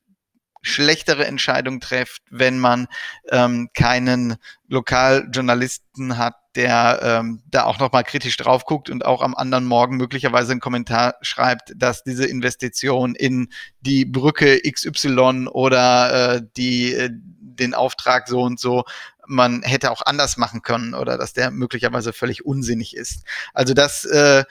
schlechtere 0.63 1.25
Entscheidungen 1.27 1.81
trifft, 1.81 2.23
wenn 2.29 2.59
man 2.59 2.87
ähm, 3.31 3.71
keinen 3.75 4.37
Lokaljournalisten 4.69 6.19
hat, 6.19 6.35
der 6.57 7.01
ähm, 7.03 7.43
da 7.47 7.65
auch 7.65 7.79
nochmal 7.79 8.05
kritisch 8.05 8.37
drauf 8.37 8.65
guckt 8.65 8.91
und 8.91 9.05
auch 9.05 9.23
am 9.23 9.35
anderen 9.35 9.65
Morgen 9.65 9.97
möglicherweise 9.97 10.53
einen 10.53 10.61
Kommentar 10.61 11.15
schreibt, 11.21 11.73
dass 11.77 12.03
diese 12.03 12.27
Investition 12.27 13.15
in 13.15 13.49
die 13.81 14.05
Brücke 14.05 14.61
XY 14.61 15.49
oder 15.49 16.35
äh, 16.35 16.43
die, 16.57 16.93
äh, 16.95 17.11
den 17.13 17.75
Auftrag 17.75 18.29
so 18.29 18.43
und 18.43 18.59
so 18.59 18.85
man 19.27 19.63
hätte 19.63 19.93
auch 19.93 20.03
anders 20.05 20.37
machen 20.39 20.63
können 20.63 20.93
oder 20.93 21.17
dass 21.17 21.33
der 21.33 21.53
möglicherweise 21.53 22.13
völlig 22.13 22.45
unsinnig 22.45 22.97
ist. 22.97 23.23
Also 23.55 23.75
das 23.75 24.05
äh, 24.05 24.45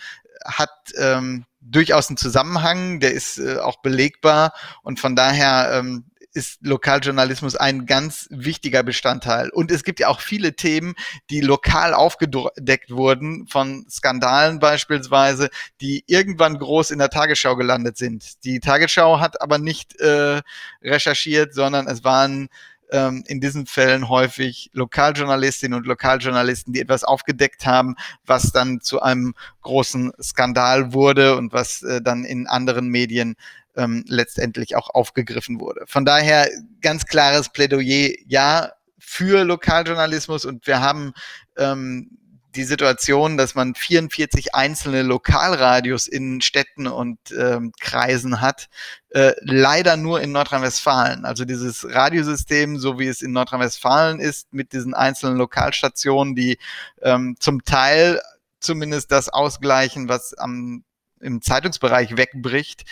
hat 0.46 0.70
ähm, 0.98 1.46
durchaus 1.60 2.10
einen 2.10 2.16
Zusammenhang, 2.16 3.02
der 3.02 3.12
ist 3.12 3.40
äh, 3.40 3.58
auch 3.58 3.82
belegbar 3.82 4.54
und 4.82 5.00
von 5.00 5.18
daher 5.18 5.72
ähm, 5.74 6.06
ist 6.34 6.60
Lokaljournalismus 6.62 7.56
ein 7.56 7.86
ganz 7.86 8.28
wichtiger 8.30 8.84
Bestandteil. 8.84 9.50
Und 9.50 9.72
es 9.72 9.84
gibt 9.84 10.00
ja 10.00 10.08
auch 10.08 10.20
viele 10.20 10.56
Themen, 10.56 10.96
die 11.30 11.42
lokal 11.42 11.94
aufgedeckt 11.94 12.92
wurden, 12.92 13.48
von 13.48 13.86
Skandalen 13.90 14.60
beispielsweise, 14.60 15.50
die 15.82 16.04
irgendwann 16.08 16.60
groß 16.60 16.92
in 16.92 17.00
der 17.00 17.10
Tagesschau 17.10 17.56
gelandet 17.56 17.98
sind. 17.98 18.44
Die 18.44 18.60
Tagesschau 18.60 19.20
hat 19.20 19.42
aber 19.42 19.58
nicht 19.58 20.00
äh, 20.00 20.42
recherchiert, 20.84 21.54
sondern 21.54 21.88
es 21.88 22.04
waren 22.04 22.50
ähm, 22.92 23.24
in 23.28 23.40
diesen 23.40 23.66
Fällen 23.66 24.10
häufig 24.10 24.70
Lokaljournalistinnen 24.74 25.78
und 25.78 25.86
Lokaljournalisten, 25.86 26.74
die 26.74 26.82
etwas 26.82 27.04
aufgedeckt 27.04 27.66
haben, 27.66 27.96
was 28.26 28.52
dann 28.52 28.82
zu 28.82 29.02
einem 29.02 29.34
großen 29.62 30.12
Skandal 30.22 30.94
wurde 30.94 31.38
und 31.38 31.54
was 31.54 31.84
äh, 31.84 32.02
dann 32.02 32.26
in 32.26 32.48
anderen 32.48 32.88
Medien 32.88 33.36
ähm, 33.80 34.04
letztendlich 34.08 34.76
auch 34.76 34.90
aufgegriffen 34.90 35.60
wurde. 35.60 35.86
Von 35.88 36.06
daher 36.06 36.50
ganz 36.82 37.06
klares 37.06 37.50
Plädoyer, 37.50 38.12
ja, 38.28 38.72
für 39.00 39.44
Lokaljournalismus 39.44 40.46
und 40.46 40.68
wir 40.68 40.82
haben 40.82 41.14
ähm, 41.58 42.20
die 42.56 42.64
Situation, 42.64 43.38
dass 43.38 43.56
man 43.56 43.76
44 43.76 44.56
einzelne 44.56 45.04
Lokalradios 45.04 46.08
in 46.08 46.42
Städten 46.42 46.88
und 46.88 47.20
ähm, 47.38 47.72
Kreisen 47.80 48.42
hat, 48.42 48.70
äh, 49.10 49.34
leider 49.42 49.98
nur 49.98 50.22
in 50.22 50.32
Nordrhein-Westfalen. 50.32 51.26
Also 51.26 51.46
dieses 51.46 51.86
Radiosystem, 51.88 52.78
so 52.80 53.00
wie 53.00 53.08
es 53.08 53.22
in 53.22 53.32
Nordrhein-Westfalen 53.32 54.20
ist, 54.20 54.52
mit 54.52 54.74
diesen 54.74 54.94
einzelnen 54.94 55.38
Lokalstationen, 55.38 56.36
die 56.36 56.58
ähm, 57.02 57.36
zum 57.40 57.64
Teil 57.64 58.20
zumindest 58.60 59.12
das 59.12 59.30
ausgleichen, 59.30 60.10
was 60.10 60.34
am, 60.34 60.84
im 61.20 61.42
Zeitungsbereich 61.42 62.18
wegbricht, 62.18 62.84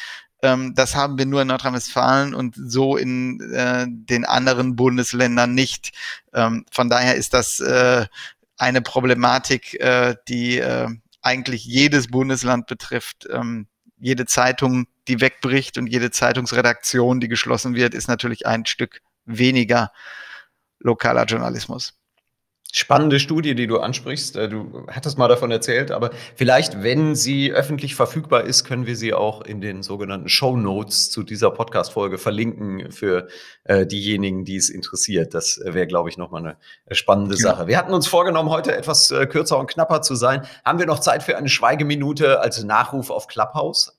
ähm, 0.41 0.73
das 0.75 0.95
haben 0.95 1.17
wir 1.17 1.25
nur 1.25 1.41
in 1.41 1.47
Nordrhein-Westfalen 1.47 2.35
und 2.35 2.55
so 2.55 2.97
in 2.97 3.41
äh, 3.51 3.85
den 3.87 4.25
anderen 4.25 4.75
Bundesländern 4.75 5.53
nicht. 5.53 5.91
Ähm, 6.33 6.65
von 6.71 6.89
daher 6.89 7.15
ist 7.15 7.33
das 7.33 7.59
äh, 7.59 8.05
eine 8.57 8.81
Problematik, 8.81 9.79
äh, 9.79 10.15
die 10.27 10.59
äh, 10.59 10.89
eigentlich 11.21 11.65
jedes 11.65 12.07
Bundesland 12.07 12.67
betrifft. 12.67 13.27
Ähm, 13.31 13.67
jede 13.99 14.25
Zeitung, 14.25 14.87
die 15.07 15.21
wegbricht 15.21 15.77
und 15.77 15.87
jede 15.87 16.11
Zeitungsredaktion, 16.11 17.19
die 17.19 17.27
geschlossen 17.27 17.73
wird, 17.75 17.93
ist 17.93 18.07
natürlich 18.07 18.45
ein 18.45 18.65
Stück 18.65 19.01
weniger 19.25 19.91
lokaler 20.79 21.25
Journalismus. 21.25 21.97
Spannende 22.73 23.19
Studie, 23.19 23.55
die 23.55 23.65
du 23.65 23.79
ansprichst. 23.79 24.35
Äh, 24.35 24.49
du 24.49 24.85
hattest 24.87 25.17
mal 25.17 25.27
davon 25.27 25.51
erzählt, 25.51 25.89
aber 25.91 26.11
vielleicht, 26.35 26.83
wenn 26.83 27.15
sie 27.15 27.51
öffentlich 27.51 27.95
verfügbar 27.95 28.43
ist, 28.43 28.65
können 28.65 28.85
wir 28.85 28.95
sie 28.97 29.13
auch 29.13 29.41
in 29.41 29.61
den 29.61 29.83
sogenannten 29.83 30.27
Show 30.27 30.57
Notes 30.57 31.09
zu 31.09 31.23
dieser 31.23 31.49
Podcast-Folge 31.49 32.17
verlinken 32.17 32.91
für 32.91 33.29
äh, 33.63 33.85
diejenigen, 33.85 34.43
die 34.43 34.57
es 34.57 34.69
interessiert. 34.69 35.33
Das 35.33 35.57
äh, 35.57 35.73
wäre, 35.73 35.87
glaube 35.87 36.09
ich, 36.09 36.17
nochmal 36.17 36.41
eine 36.41 36.57
äh, 36.85 36.95
spannende 36.95 37.35
ja. 37.35 37.41
Sache. 37.41 37.67
Wir 37.67 37.77
hatten 37.77 37.93
uns 37.93 38.07
vorgenommen, 38.07 38.49
heute 38.49 38.75
etwas 38.75 39.11
äh, 39.11 39.25
kürzer 39.27 39.57
und 39.57 39.67
knapper 39.67 40.01
zu 40.01 40.15
sein. 40.15 40.45
Haben 40.65 40.79
wir 40.79 40.85
noch 40.85 40.99
Zeit 40.99 41.23
für 41.23 41.37
eine 41.37 41.49
Schweigeminute 41.49 42.41
als 42.41 42.63
Nachruf 42.63 43.09
auf 43.09 43.27
Clubhouse? 43.27 43.96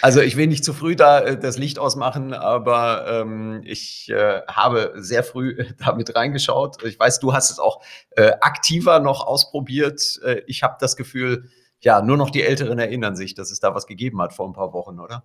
Also 0.00 0.20
ich 0.20 0.36
will 0.36 0.46
nicht 0.46 0.64
zu 0.64 0.72
früh 0.72 0.96
da 0.96 1.20
äh, 1.20 1.38
das 1.38 1.58
Licht 1.58 1.78
ausmachen, 1.78 2.34
aber 2.34 3.06
ähm, 3.08 3.62
ich 3.64 4.08
äh, 4.10 4.42
habe 4.46 4.92
sehr 4.96 5.24
früh 5.24 5.64
damit 5.78 6.14
reingeschaut. 6.14 6.82
Ich 6.84 6.98
weiß, 6.98 7.20
du 7.20 7.32
hast 7.32 7.50
es 7.50 7.58
auch 7.58 7.82
äh, 8.10 8.32
aktiver 8.40 9.00
noch 9.00 9.26
ausprobiert. 9.26 10.20
Äh, 10.24 10.42
ich 10.46 10.62
habe 10.62 10.76
das 10.80 10.96
Gefühl, 10.96 11.50
ja, 11.80 12.02
nur 12.02 12.16
noch 12.16 12.30
die 12.30 12.42
Älteren 12.42 12.78
erinnern 12.78 13.16
sich, 13.16 13.34
dass 13.34 13.50
es 13.50 13.60
da 13.60 13.74
was 13.74 13.86
gegeben 13.86 14.20
hat 14.20 14.32
vor 14.32 14.48
ein 14.48 14.54
paar 14.54 14.72
Wochen, 14.72 15.00
oder? 15.00 15.24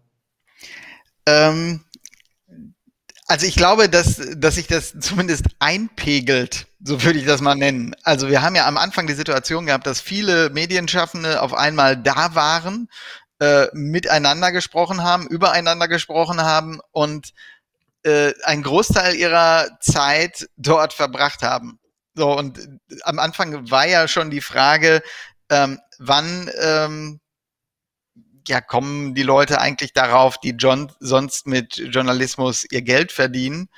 Ähm, 1.26 1.86
also 3.28 3.46
ich 3.46 3.56
glaube, 3.56 3.90
dass, 3.90 4.20
dass 4.38 4.56
sich 4.56 4.66
das 4.66 4.96
zumindest 5.00 5.46
einpegelt, 5.60 6.66
so 6.84 7.04
würde 7.04 7.20
ich 7.20 7.26
das 7.26 7.42
mal 7.42 7.54
nennen. 7.54 7.96
Also 8.02 8.28
wir 8.28 8.42
haben 8.42 8.56
ja 8.56 8.66
am 8.66 8.76
Anfang 8.76 9.06
die 9.06 9.14
Situation 9.14 9.68
gehabt, 9.68 9.86
dass 9.86 10.02
viele 10.02 10.50
Medienschaffende 10.50 11.42
auf 11.42 11.54
einmal 11.54 11.96
da 11.96 12.34
waren 12.34 12.90
äh, 13.40 13.68
miteinander 13.74 14.52
gesprochen 14.52 15.04
haben, 15.04 15.28
übereinander 15.28 15.88
gesprochen 15.88 16.42
haben 16.42 16.80
und 16.92 17.34
äh, 18.04 18.34
einen 18.44 18.64
Großteil 18.64 19.16
ihrer 19.16 19.80
Zeit 19.80 20.50
dort 20.58 20.94
verbracht 20.94 21.42
haben. 21.42 21.80
So, 22.16 22.38
und 22.38 22.60
am 23.04 23.20
Anfang 23.20 23.70
war 23.72 23.88
ja 23.88 24.08
schon 24.08 24.30
die 24.30 24.42
Frage, 24.42 25.02
ähm, 25.50 25.80
wann 26.00 26.50
ähm, 26.60 27.20
ja, 28.48 28.62
kommen 28.62 29.14
die 29.14 29.24
Leute 29.24 29.62
eigentlich 29.62 29.94
darauf, 29.94 30.40
die 30.40 30.56
John 30.58 30.92
sonst 31.00 31.48
mit 31.48 31.78
Journalismus 31.78 32.66
ihr 32.72 32.82
Geld 32.82 33.12
verdienen, 33.12 33.70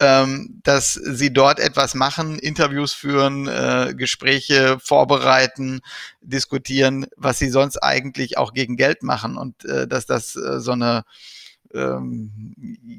ähm, 0.00 0.60
dass 0.62 0.94
sie 0.94 1.32
dort 1.32 1.60
etwas 1.60 1.94
machen, 1.94 2.38
Interviews 2.38 2.94
führen, 2.94 3.46
äh, 3.46 3.94
Gespräche 3.94 4.78
vorbereiten, 4.82 5.80
diskutieren, 6.22 7.06
was 7.16 7.38
sie 7.38 7.50
sonst 7.50 7.76
eigentlich 7.78 8.38
auch 8.38 8.54
gegen 8.54 8.76
Geld 8.76 9.02
machen 9.02 9.36
und 9.36 9.64
äh, 9.66 9.86
dass 9.86 10.06
das 10.06 10.36
äh, 10.36 10.58
so 10.58 10.72
eine 10.72 11.04
ähm, 11.72 12.54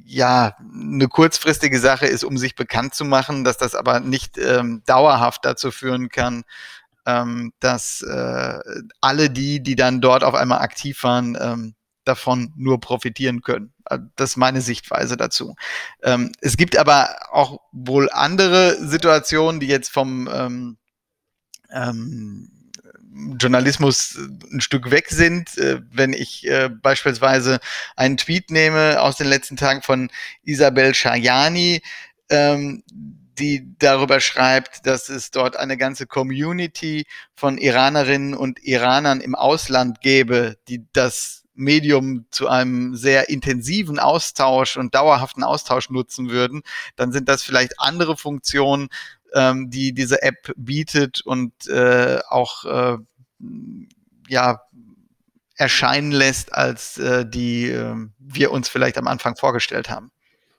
ja, 0.06 0.56
eine 0.74 1.08
kurzfristige 1.08 1.80
Sache 1.80 2.06
ist, 2.06 2.24
um 2.24 2.38
sich 2.38 2.56
bekannt 2.56 2.94
zu 2.94 3.04
machen, 3.04 3.44
dass 3.44 3.58
das 3.58 3.76
aber 3.76 4.00
nicht 4.00 4.38
ähm, 4.38 4.82
dauerhaft 4.86 5.44
dazu 5.44 5.72
führen 5.72 6.08
kann, 6.08 6.44
ähm, 7.06 7.52
dass 7.60 8.02
äh, 8.02 8.60
alle 9.02 9.30
die, 9.30 9.62
die 9.62 9.76
dann 9.76 10.02
dort 10.02 10.24
auf 10.24 10.36
einmal 10.36 10.60
aktiv 10.60 11.04
waren, 11.04 11.38
ähm, 11.40 11.76
davon 12.06 12.54
nur 12.56 12.80
profitieren 12.80 13.42
können. 13.42 13.74
Äh, 13.92 14.00
das 14.16 14.32
ist 14.32 14.38
meine 14.38 14.62
Sichtweise 14.62 15.18
dazu. 15.18 15.56
Ähm, 16.04 16.32
es 16.42 16.58
gibt 16.58 16.78
aber 16.78 17.16
auch 17.32 17.60
wohl 17.72 18.10
andere 18.12 18.78
Situationen, 18.86 19.60
die 19.60 19.68
jetzt 19.68 19.92
vom 19.92 20.30
ähm, 20.32 20.78
ähm, 21.72 22.50
Journalismus 23.40 24.18
ein 24.52 24.62
Stück 24.62 24.92
weg 24.92 25.10
sind. 25.10 25.58
Äh, 25.58 25.82
wenn 25.92 26.14
ich 26.14 26.48
äh, 26.48 26.70
beispielsweise 26.70 27.60
einen 27.96 28.18
Tweet 28.18 28.52
nehme 28.52 29.02
aus 29.02 29.18
den 29.18 29.28
letzten 29.28 29.58
Tagen 29.58 29.82
von 29.82 30.10
Isabel 30.44 30.94
Shayani, 30.96 31.82
ähm, 32.30 32.84
die 33.40 33.76
darüber 33.80 34.20
schreibt, 34.20 34.86
dass 34.86 35.10
es 35.10 35.32
dort 35.32 35.58
eine 35.58 35.78
ganze 35.78 36.06
Community 36.06 37.06
von 37.34 37.58
Iranerinnen 37.58 38.34
und 38.34 38.64
Iranern 38.64 39.22
im 39.22 39.36
Ausland 39.36 40.02
gäbe, 40.02 40.58
die 40.68 40.86
das 40.94 41.41
Medium 41.54 42.26
zu 42.32 42.48
einem 42.48 42.96
sehr 42.96 43.30
intensiven 43.30 44.00
Austausch 44.00 44.78
und 44.78 44.96
dauerhaften 44.96 45.44
Austausch 45.44 45.90
nutzen 45.90 46.30
würden, 46.30 46.62
dann 46.96 47.12
sind 47.12 47.28
das 47.30 47.44
vielleicht 47.44 47.80
andere 47.80 48.18
Funktionen, 48.18 48.90
ähm, 49.34 49.70
die 49.70 49.94
diese 49.94 50.22
App 50.22 50.52
bietet 50.56 51.22
und 51.22 51.68
äh, 51.68 52.20
auch 52.30 52.66
äh, 52.66 52.98
ja 54.28 54.62
erscheinen 55.56 56.12
lässt, 56.12 56.54
als 56.54 56.98
äh, 56.98 57.26
die 57.26 57.70
äh, 57.70 57.96
wir 58.18 58.52
uns 58.52 58.70
vielleicht 58.70 58.98
am 58.98 59.08
Anfang 59.08 59.36
vorgestellt 59.36 59.90
haben. 59.90 60.12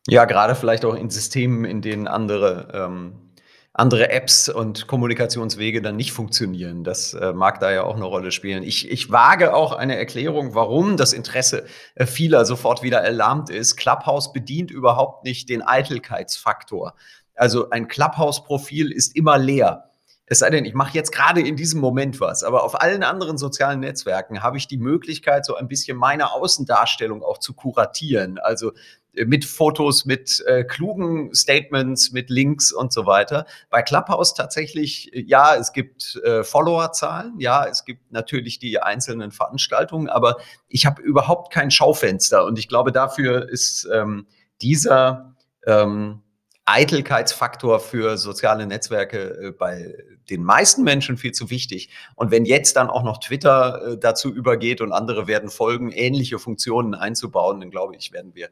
Ja, 0.08 0.24
gerade 0.24 0.54
vielleicht 0.54 0.84
auch 0.84 0.94
in 0.94 1.10
Systemen, 1.10 1.64
in 1.64 1.80
denen 1.80 2.08
andere 2.08 2.68
ähm, 2.72 3.31
andere 3.74 4.10
Apps 4.10 4.50
und 4.50 4.86
Kommunikationswege 4.86 5.80
dann 5.80 5.96
nicht 5.96 6.12
funktionieren. 6.12 6.84
Das 6.84 7.14
äh, 7.14 7.32
mag 7.32 7.58
da 7.60 7.72
ja 7.72 7.84
auch 7.84 7.96
eine 7.96 8.04
Rolle 8.04 8.30
spielen. 8.30 8.62
Ich, 8.62 8.90
ich 8.90 9.10
wage 9.10 9.54
auch 9.54 9.72
eine 9.72 9.96
Erklärung, 9.96 10.54
warum 10.54 10.98
das 10.98 11.14
Interesse 11.14 11.64
äh, 11.94 12.04
vieler 12.04 12.44
sofort 12.44 12.82
wieder 12.82 12.98
erlahmt 12.98 13.48
ist. 13.48 13.76
Clubhouse 13.76 14.32
bedient 14.32 14.70
überhaupt 14.70 15.24
nicht 15.24 15.48
den 15.48 15.62
Eitelkeitsfaktor. 15.62 16.94
Also 17.34 17.70
ein 17.70 17.88
Clubhouse-Profil 17.88 18.92
ist 18.92 19.16
immer 19.16 19.38
leer. 19.38 19.91
Es 20.32 20.38
sei 20.38 20.48
denn, 20.48 20.64
ich 20.64 20.72
mache 20.72 20.94
jetzt 20.94 21.12
gerade 21.12 21.42
in 21.42 21.56
diesem 21.56 21.78
Moment 21.78 22.18
was, 22.18 22.42
aber 22.42 22.64
auf 22.64 22.80
allen 22.80 23.02
anderen 23.02 23.36
sozialen 23.36 23.80
Netzwerken 23.80 24.42
habe 24.42 24.56
ich 24.56 24.66
die 24.66 24.78
Möglichkeit, 24.78 25.44
so 25.44 25.56
ein 25.56 25.68
bisschen 25.68 25.98
meine 25.98 26.32
Außendarstellung 26.32 27.22
auch 27.22 27.36
zu 27.36 27.52
kuratieren. 27.52 28.38
Also 28.38 28.72
mit 29.12 29.44
Fotos, 29.44 30.06
mit 30.06 30.42
äh, 30.46 30.64
klugen 30.64 31.34
Statements, 31.34 32.12
mit 32.12 32.30
Links 32.30 32.72
und 32.72 32.94
so 32.94 33.04
weiter. 33.04 33.44
Bei 33.68 33.82
Clubhouse 33.82 34.32
tatsächlich, 34.32 35.10
ja, 35.12 35.54
es 35.54 35.74
gibt 35.74 36.18
äh, 36.24 36.44
Followerzahlen, 36.44 37.38
ja, 37.38 37.66
es 37.66 37.84
gibt 37.84 38.10
natürlich 38.10 38.58
die 38.58 38.80
einzelnen 38.80 39.32
Veranstaltungen, 39.32 40.08
aber 40.08 40.38
ich 40.66 40.86
habe 40.86 41.02
überhaupt 41.02 41.52
kein 41.52 41.70
Schaufenster 41.70 42.46
und 42.46 42.58
ich 42.58 42.68
glaube, 42.68 42.90
dafür 42.90 43.50
ist 43.50 43.86
ähm, 43.92 44.26
dieser 44.62 45.36
ähm, 45.66 46.22
Eitelkeitsfaktor 46.64 47.80
für 47.80 48.16
soziale 48.16 48.66
Netzwerke 48.66 49.18
äh, 49.18 49.50
bei 49.50 49.94
den 50.30 50.44
meisten 50.44 50.84
Menschen 50.84 51.16
viel 51.16 51.32
zu 51.32 51.50
wichtig. 51.50 51.90
Und 52.14 52.30
wenn 52.30 52.44
jetzt 52.44 52.76
dann 52.76 52.88
auch 52.88 53.02
noch 53.02 53.18
Twitter 53.18 53.82
äh, 53.84 53.98
dazu 53.98 54.32
übergeht 54.32 54.80
und 54.80 54.92
andere 54.92 55.26
werden 55.26 55.50
folgen, 55.50 55.90
ähnliche 55.90 56.38
Funktionen 56.38 56.94
einzubauen, 56.94 57.60
dann 57.60 57.70
glaube 57.70 57.96
ich, 57.96 58.12
werden 58.12 58.34
wir 58.34 58.48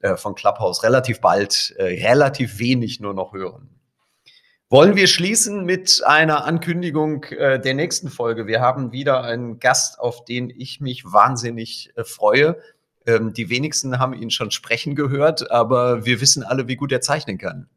äh, 0.00 0.16
von 0.16 0.34
Clubhouse 0.34 0.82
relativ 0.82 1.20
bald 1.20 1.74
relativ 1.78 2.58
wenig 2.58 3.00
nur 3.00 3.14
noch 3.14 3.32
hören. 3.32 3.70
Wollen 4.68 4.96
wir 4.96 5.06
schließen 5.06 5.64
mit 5.64 6.02
einer 6.04 6.44
Ankündigung 6.44 7.26
der 7.30 7.74
nächsten 7.74 8.08
Folge? 8.08 8.46
Wir 8.46 8.60
haben 8.60 8.92
wieder 8.92 9.22
einen 9.22 9.60
Gast, 9.60 10.00
auf 10.00 10.24
den 10.24 10.50
ich 10.50 10.80
mich 10.80 11.04
wahnsinnig 11.04 11.92
freue. 12.02 12.56
Ähm, 13.06 13.32
die 13.32 13.50
wenigsten 13.50 13.98
haben 13.98 14.14
ihn 14.14 14.30
schon 14.30 14.50
sprechen 14.50 14.94
gehört, 14.94 15.50
aber 15.50 16.04
wir 16.04 16.20
wissen 16.20 16.42
alle, 16.42 16.68
wie 16.68 16.76
gut 16.76 16.92
er 16.92 17.00
zeichnen 17.00 17.38
kann. 17.38 17.68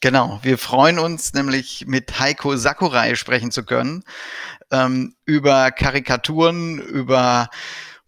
Genau, 0.00 0.40
wir 0.42 0.56
freuen 0.56 0.98
uns 0.98 1.34
nämlich 1.34 1.84
mit 1.86 2.18
Heiko 2.18 2.56
Sakurai 2.56 3.14
sprechen 3.14 3.50
zu 3.50 3.62
können 3.62 4.04
ähm, 4.70 5.14
über 5.24 5.70
Karikaturen, 5.70 6.78
über 6.78 7.48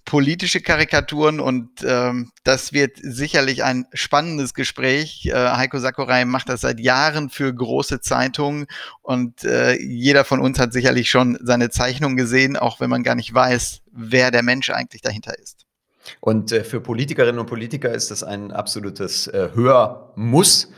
politische 0.05 0.63
Karikaturen 0.63 1.39
und 1.39 1.85
ähm, 1.85 2.33
das 2.43 2.73
wird 2.73 2.93
sicherlich 3.03 3.63
ein 3.63 3.87
spannendes 3.93 4.55
Gespräch. 4.55 5.27
Äh, 5.27 5.35
Heiko 5.35 5.79
Sakurai 5.79 6.25
macht 6.25 6.49
das 6.49 6.63
seit 6.63 6.81
Jahren 6.81 7.29
für 7.29 7.55
große 7.55 8.01
Zeitungen 8.01 8.67
und 9.03 9.45
äh, 9.45 9.79
jeder 9.79 10.25
von 10.25 10.41
uns 10.41 10.59
hat 10.59 10.73
sicherlich 10.73 11.11
schon 11.11 11.39
seine 11.43 11.69
Zeichnung 11.69 12.17
gesehen, 12.17 12.57
auch 12.57 12.81
wenn 12.81 12.89
man 12.89 13.03
gar 13.03 13.17
nicht 13.17 13.35
weiß, 13.35 13.83
wer 13.93 14.31
der 14.31 14.43
Mensch 14.43 14.71
eigentlich 14.71 15.03
dahinter 15.03 15.39
ist. 15.39 15.68
Und 16.21 16.53
äh, 16.53 16.65
für 16.65 16.81
Politikerinnen 16.81 17.39
und 17.39 17.47
Politiker 17.47 17.93
ist 17.93 18.11
das 18.11 18.23
ein 18.23 18.53
absolutes 18.53 19.27
äh, 19.29 19.51
Hörmuss 19.55 20.71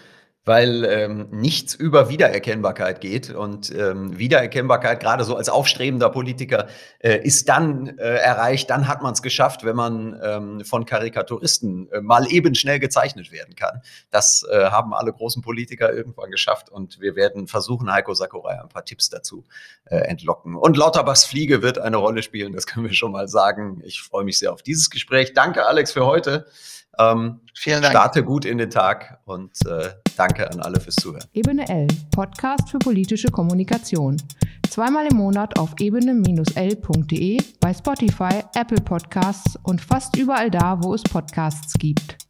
weil 0.44 0.84
ähm, 0.84 1.28
nichts 1.30 1.74
über 1.74 2.08
Wiedererkennbarkeit 2.08 3.00
geht. 3.00 3.30
Und 3.30 3.70
ähm, 3.74 4.18
Wiedererkennbarkeit, 4.18 5.00
gerade 5.00 5.24
so 5.24 5.36
als 5.36 5.48
aufstrebender 5.48 6.08
Politiker, 6.08 6.66
äh, 6.98 7.18
ist 7.18 7.48
dann 7.48 7.98
äh, 7.98 8.16
erreicht, 8.16 8.70
dann 8.70 8.88
hat 8.88 9.02
man 9.02 9.12
es 9.12 9.22
geschafft, 9.22 9.64
wenn 9.64 9.76
man 9.76 10.18
ähm, 10.22 10.64
von 10.64 10.86
Karikaturisten 10.86 11.90
äh, 11.92 12.00
mal 12.00 12.26
eben 12.32 12.54
schnell 12.54 12.78
gezeichnet 12.78 13.32
werden 13.32 13.54
kann. 13.54 13.82
Das 14.10 14.46
äh, 14.50 14.70
haben 14.70 14.94
alle 14.94 15.12
großen 15.12 15.42
Politiker 15.42 15.92
irgendwann 15.92 16.30
geschafft 16.30 16.70
und 16.70 17.00
wir 17.00 17.16
werden 17.16 17.46
versuchen, 17.46 17.92
Heiko 17.92 18.14
Sakurai 18.14 18.60
ein 18.60 18.68
paar 18.68 18.84
Tipps 18.84 19.10
dazu 19.10 19.44
äh, 19.84 19.96
entlocken. 19.96 20.56
Und 20.56 20.76
Lauterbachs 20.76 21.26
Fliege 21.26 21.62
wird 21.62 21.78
eine 21.78 21.98
Rolle 21.98 22.22
spielen, 22.22 22.54
das 22.54 22.66
können 22.66 22.86
wir 22.86 22.94
schon 22.94 23.12
mal 23.12 23.28
sagen. 23.28 23.82
Ich 23.84 24.00
freue 24.00 24.24
mich 24.24 24.38
sehr 24.38 24.52
auf 24.52 24.62
dieses 24.62 24.88
Gespräch. 24.88 25.34
Danke, 25.34 25.66
Alex, 25.66 25.92
für 25.92 26.06
heute. 26.06 26.46
Ähm, 26.98 27.40
Vielen 27.54 27.82
Dank. 27.82 27.92
Starte 27.92 28.24
gut 28.24 28.44
in 28.44 28.58
den 28.58 28.70
Tag 28.70 29.20
und 29.24 29.52
äh, 29.66 29.90
danke 30.20 30.50
an 30.50 30.60
alle 30.60 30.78
fürs 30.78 30.96
Zuhören. 30.96 31.24
Ebene 31.32 31.66
L, 31.68 31.86
Podcast 32.10 32.68
für 32.68 32.78
politische 32.78 33.28
Kommunikation. 33.28 34.18
Zweimal 34.68 35.06
im 35.06 35.16
Monat 35.16 35.58
auf 35.58 35.74
ebene-l.de, 35.80 37.38
bei 37.60 37.74
Spotify, 37.74 38.42
Apple 38.54 38.82
Podcasts 38.82 39.58
und 39.62 39.80
fast 39.80 40.16
überall 40.16 40.50
da, 40.50 40.78
wo 40.82 40.94
es 40.94 41.02
Podcasts 41.02 41.72
gibt. 41.78 42.29